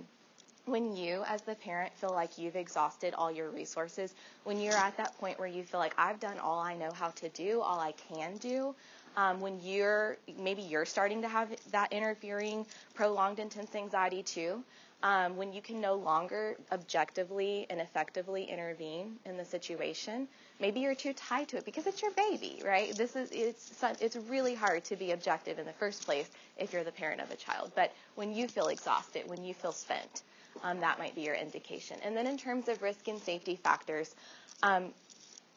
[0.68, 4.14] when you, as the parent, feel like you've exhausted all your resources,
[4.44, 7.10] when you're at that point where you feel like I've done all I know how
[7.12, 8.76] to do, all I can do,
[9.18, 14.64] um, when you're maybe you're starting to have that interfering, prolonged, intense anxiety too.
[15.04, 20.28] Um, when you can no longer objectively and effectively intervene in the situation,
[20.60, 22.96] maybe you're too tied to it because it's your baby, right?
[22.96, 26.84] This is it's it's really hard to be objective in the first place if you're
[26.84, 27.72] the parent of a child.
[27.76, 30.24] But when you feel exhausted, when you feel spent,
[30.64, 31.98] um, that might be your indication.
[32.04, 34.16] And then in terms of risk and safety factors,
[34.64, 34.94] um,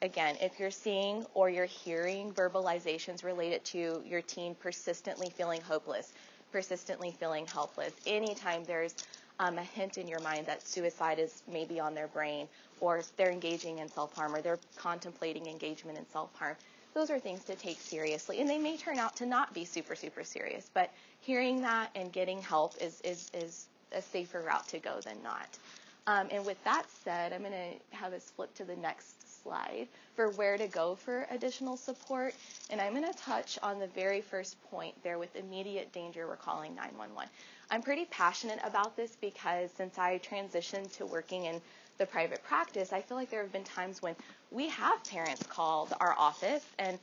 [0.02, 6.12] again, if you're seeing or you're hearing verbalizations related to your teen persistently feeling hopeless,
[6.52, 8.94] persistently feeling helpless, anytime there's
[9.38, 12.48] um, a hint in your mind that suicide is maybe on their brain
[12.80, 16.56] or they're engaging in self harm or they're contemplating engagement in self harm,
[16.94, 18.40] those are things to take seriously.
[18.40, 20.90] And they may turn out to not be super, super serious, but
[21.20, 25.58] hearing that and getting help is, is, is a safer route to go than not.
[26.06, 29.88] Um, and with that said, I'm going to have us flip to the next slide
[30.16, 32.34] for where to go for additional support.
[32.70, 36.36] And I'm going to touch on the very first point there with immediate danger, we're
[36.36, 37.30] calling 911.
[37.70, 41.60] I'm pretty passionate about this because since I transitioned to working in
[41.98, 44.16] the private practice, I feel like there have been times when
[44.50, 46.98] we have parents call our office and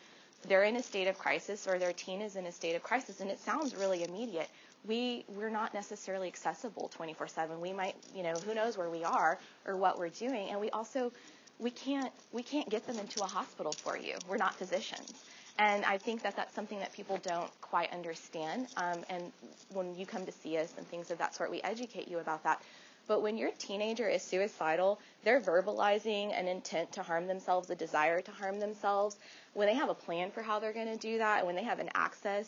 [0.48, 3.20] they're in a state of crisis or their teen is in a state of crisis
[3.22, 4.50] and it sounds really immediate
[4.86, 9.38] we we're not necessarily accessible 24/7 we might you know who knows where we are
[9.66, 11.12] or what we're doing and we also
[11.60, 14.16] we can't we can't get them into a hospital for you.
[14.28, 15.24] We're not physicians.
[15.60, 18.68] And I think that that's something that people don't quite understand.
[18.78, 19.32] Um, and
[19.74, 22.44] when you come to see us and things of that sort, we educate you about
[22.44, 22.62] that.
[23.08, 28.22] But when your teenager is suicidal, they're verbalizing an intent to harm themselves, a desire
[28.22, 29.18] to harm themselves.
[29.54, 31.64] When they have a plan for how they're going to do that, and when they
[31.64, 32.48] have an access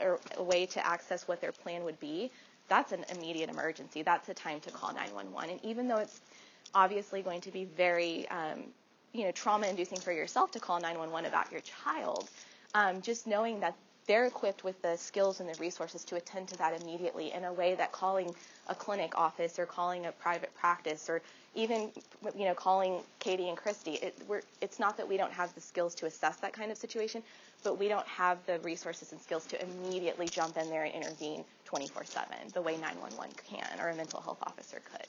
[0.00, 2.30] or a way to access what their plan would be,
[2.68, 4.02] that's an immediate emergency.
[4.02, 5.50] That's a time to call 911.
[5.50, 6.20] And even though it's
[6.74, 8.64] obviously going to be very, um,
[9.12, 12.28] you know, trauma-inducing for yourself to call 911 about your child.
[12.74, 13.74] Um, just knowing that
[14.06, 17.52] they're equipped with the skills and the resources to attend to that immediately in a
[17.52, 18.34] way that calling
[18.68, 21.22] a clinic office or calling a private practice or
[21.54, 21.90] even
[22.36, 24.16] you know calling Katie and Christy it,
[24.60, 27.22] it's not that we don't have the skills to assess that kind of situation
[27.62, 31.44] but we don't have the resources and skills to immediately jump in there and intervene
[31.66, 35.06] 24/7 the way 911 can or a mental health officer could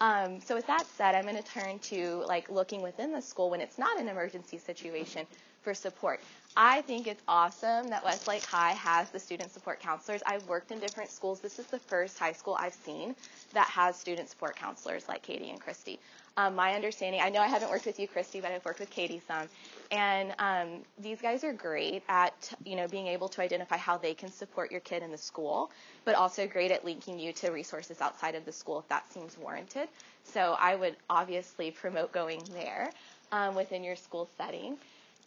[0.00, 3.50] um, so with that said, I'm going to turn to like looking within the school
[3.50, 5.26] when it's not an emergency situation
[5.62, 6.20] for support.
[6.56, 10.22] I think it's awesome that Westlake High has the student support counselors.
[10.26, 11.40] I've worked in different schools.
[11.40, 13.14] This is the first high school I've seen
[13.52, 15.98] that has student support counselors like Katie and Christy.
[16.38, 18.90] Um, my understanding, I know I haven't worked with you, Christy, but I've worked with
[18.90, 19.48] Katie some,
[19.90, 24.12] and um, these guys are great at you know being able to identify how they
[24.12, 25.70] can support your kid in the school,
[26.04, 29.38] but also great at linking you to resources outside of the school if that seems
[29.38, 29.88] warranted.
[30.24, 32.90] So I would obviously promote going there
[33.32, 34.76] um, within your school setting.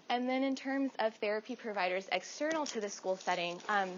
[0.09, 3.89] And then in terms of therapy providers external to the school setting, um,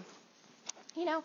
[0.96, 1.22] you know,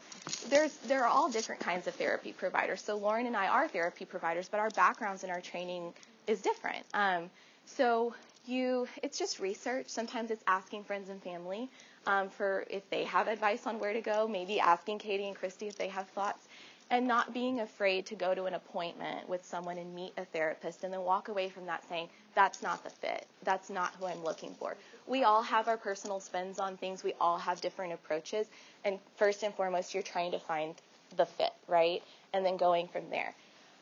[0.50, 2.82] there's there are all different kinds of therapy providers.
[2.82, 5.94] So Lauren and I are therapy providers, but our backgrounds and our training
[6.26, 6.86] is different.
[6.94, 7.30] Um,
[7.66, 8.14] so
[8.46, 9.88] you, it's just research.
[9.90, 11.70] Sometimes it's asking friends and family
[12.06, 14.28] um, for if they have advice on where to go.
[14.28, 16.47] Maybe asking Katie and Christy if they have thoughts
[16.90, 20.84] and not being afraid to go to an appointment with someone and meet a therapist
[20.84, 23.28] and then walk away from that saying, that's not the fit.
[23.44, 24.78] That's not who I'm looking for.
[25.06, 27.04] We all have our personal spins on things.
[27.04, 28.48] We all have different approaches.
[28.86, 30.76] And first and foremost, you're trying to find
[31.18, 32.02] the fit, right?
[32.34, 33.34] And then going from there.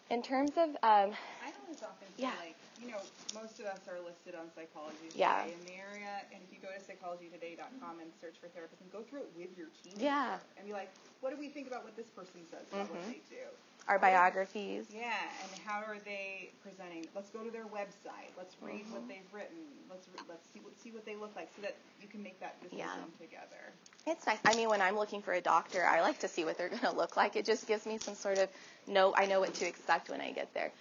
[0.10, 2.32] In terms of, um, I always often feel yeah.
[2.40, 3.02] like, you know,
[3.34, 5.50] most of us are listed on Psychology Today yeah.
[5.50, 9.02] in the area, and if you go to psychologytoday.com and search for therapists and go
[9.02, 11.98] through it with your team, yeah, and be like, what do we think about what
[11.98, 13.02] this person says about mm-hmm.
[13.02, 13.46] what they do?
[13.88, 14.86] Our biographies.
[14.90, 17.06] Yeah, and how are they presenting?
[17.14, 18.34] Let's go to their website.
[18.38, 18.94] Let's read mm-hmm.
[18.94, 19.62] what they've written.
[19.90, 22.40] Let's re- let's see what see what they look like, so that you can make
[22.40, 23.22] that decision yeah.
[23.22, 23.74] together.
[24.08, 24.40] It's nice.
[24.46, 26.82] I mean, when I'm looking for a doctor, I like to see what they're going
[26.82, 27.36] to look like.
[27.36, 28.50] It just gives me some sort of
[28.88, 29.14] no.
[29.16, 30.72] I know what to expect when I get there.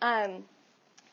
[0.00, 0.44] Um,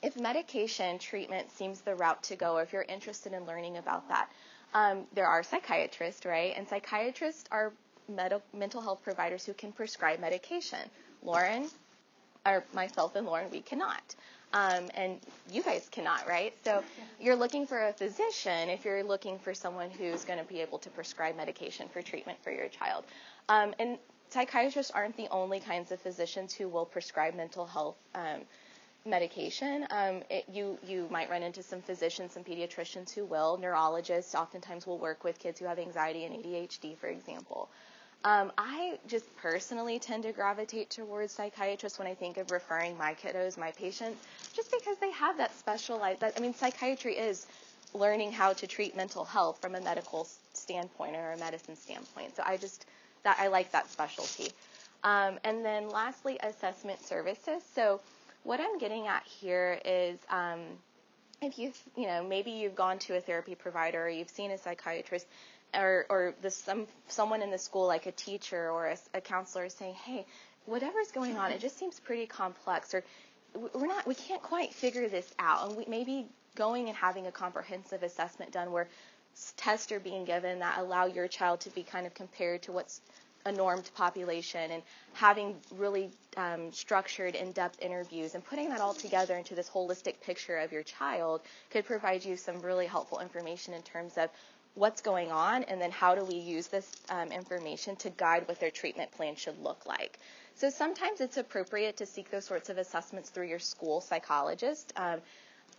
[0.02, 4.08] if medication treatment seems the route to go, or if you're interested in learning about
[4.10, 4.30] that,
[4.74, 6.54] um, there are psychiatrists, right?
[6.56, 7.74] And psychiatrists are
[8.08, 10.80] med- mental health providers who can prescribe medication.
[11.24, 11.70] Lauren,
[12.46, 14.16] or myself and Lauren, we cannot.
[14.52, 15.20] Um, and
[15.52, 16.54] you guys cannot, right?
[16.64, 16.84] So
[17.20, 20.80] you're looking for a physician if you're looking for someone who's going to be able
[20.80, 23.04] to prescribe medication for treatment for your child.
[23.48, 28.42] Um, and psychiatrists aren't the only kinds of physicians who will prescribe mental health um,
[29.06, 29.86] medication.
[29.90, 33.58] Um, it, you you might run into some physicians, some pediatricians who will.
[33.58, 37.70] Neurologists oftentimes will work with kids who have anxiety and ADHD, for example.
[38.26, 43.14] Um, I just personally tend to gravitate towards psychiatrists when I think of referring my
[43.14, 44.22] kiddos, my patients,
[44.54, 46.20] just because they have that specialized.
[46.20, 47.48] That, I mean, psychiatry is
[47.94, 52.36] learning how to treat mental health from a medical standpoint or a medicine standpoint.
[52.36, 52.86] So I just
[53.24, 54.52] that I like that specialty.
[55.04, 57.64] Um, and then lastly, assessment services.
[57.74, 58.02] So
[58.50, 60.62] what I'm getting at here is um,
[61.40, 64.58] if you you know maybe you've gone to a therapy provider or you've seen a
[64.58, 65.28] psychiatrist
[65.76, 69.66] or or the, some someone in the school like a teacher or a, a counselor
[69.66, 70.26] is saying hey
[70.66, 73.04] whatever's going on it just seems pretty complex or
[73.76, 76.26] we're not we can't quite figure this out and we maybe
[76.56, 78.88] going and having a comprehensive assessment done where
[79.58, 83.00] tests are being given that allow your child to be kind of compared to what's
[83.46, 84.84] a normed population and
[85.14, 90.58] having really um, structured, in-depth interviews and putting that all together into this holistic picture
[90.58, 94.30] of your child could provide you some really helpful information in terms of
[94.76, 98.60] what's going on and then how do we use this um, information to guide what
[98.60, 100.20] their treatment plan should look like.
[100.56, 104.94] So sometimes it's appropriate to seek those sorts of assessments through your school psychologist.
[104.96, 105.20] Um,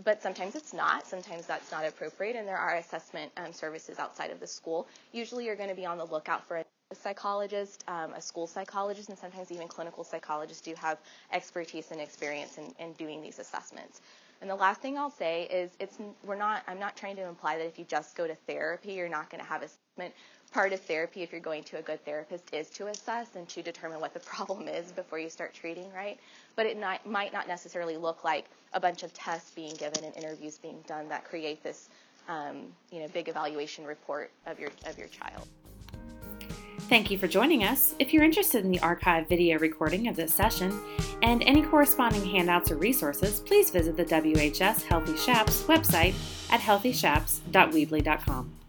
[0.04, 1.06] but sometimes it's not.
[1.06, 4.88] Sometimes that's not appropriate, and there are assessment um, services outside of the school.
[5.12, 6.64] Usually, you're going to be on the lookout for
[7.00, 10.98] psychologist, um, a school psychologist, and sometimes even clinical psychologists do have
[11.32, 14.00] expertise and experience in, in doing these assessments.
[14.40, 17.58] And the last thing I'll say is it's we're not I'm not trying to imply
[17.58, 20.14] that if you just go to therapy you're not going to have assessment.
[20.50, 23.62] Part of therapy if you're going to a good therapist is to assess and to
[23.62, 26.18] determine what the problem is before you start treating, right?
[26.56, 30.16] But it not, might not necessarily look like a bunch of tests being given and
[30.16, 31.88] interviews being done that create this
[32.28, 35.46] um, you know big evaluation report of your of your child.
[36.90, 37.94] Thank you for joining us.
[38.00, 40.76] If you're interested in the archive video recording of this session
[41.22, 46.14] and any corresponding handouts or resources, please visit the WHS Healthy Shaps website
[46.50, 48.59] at healthyshaps.weebly.com.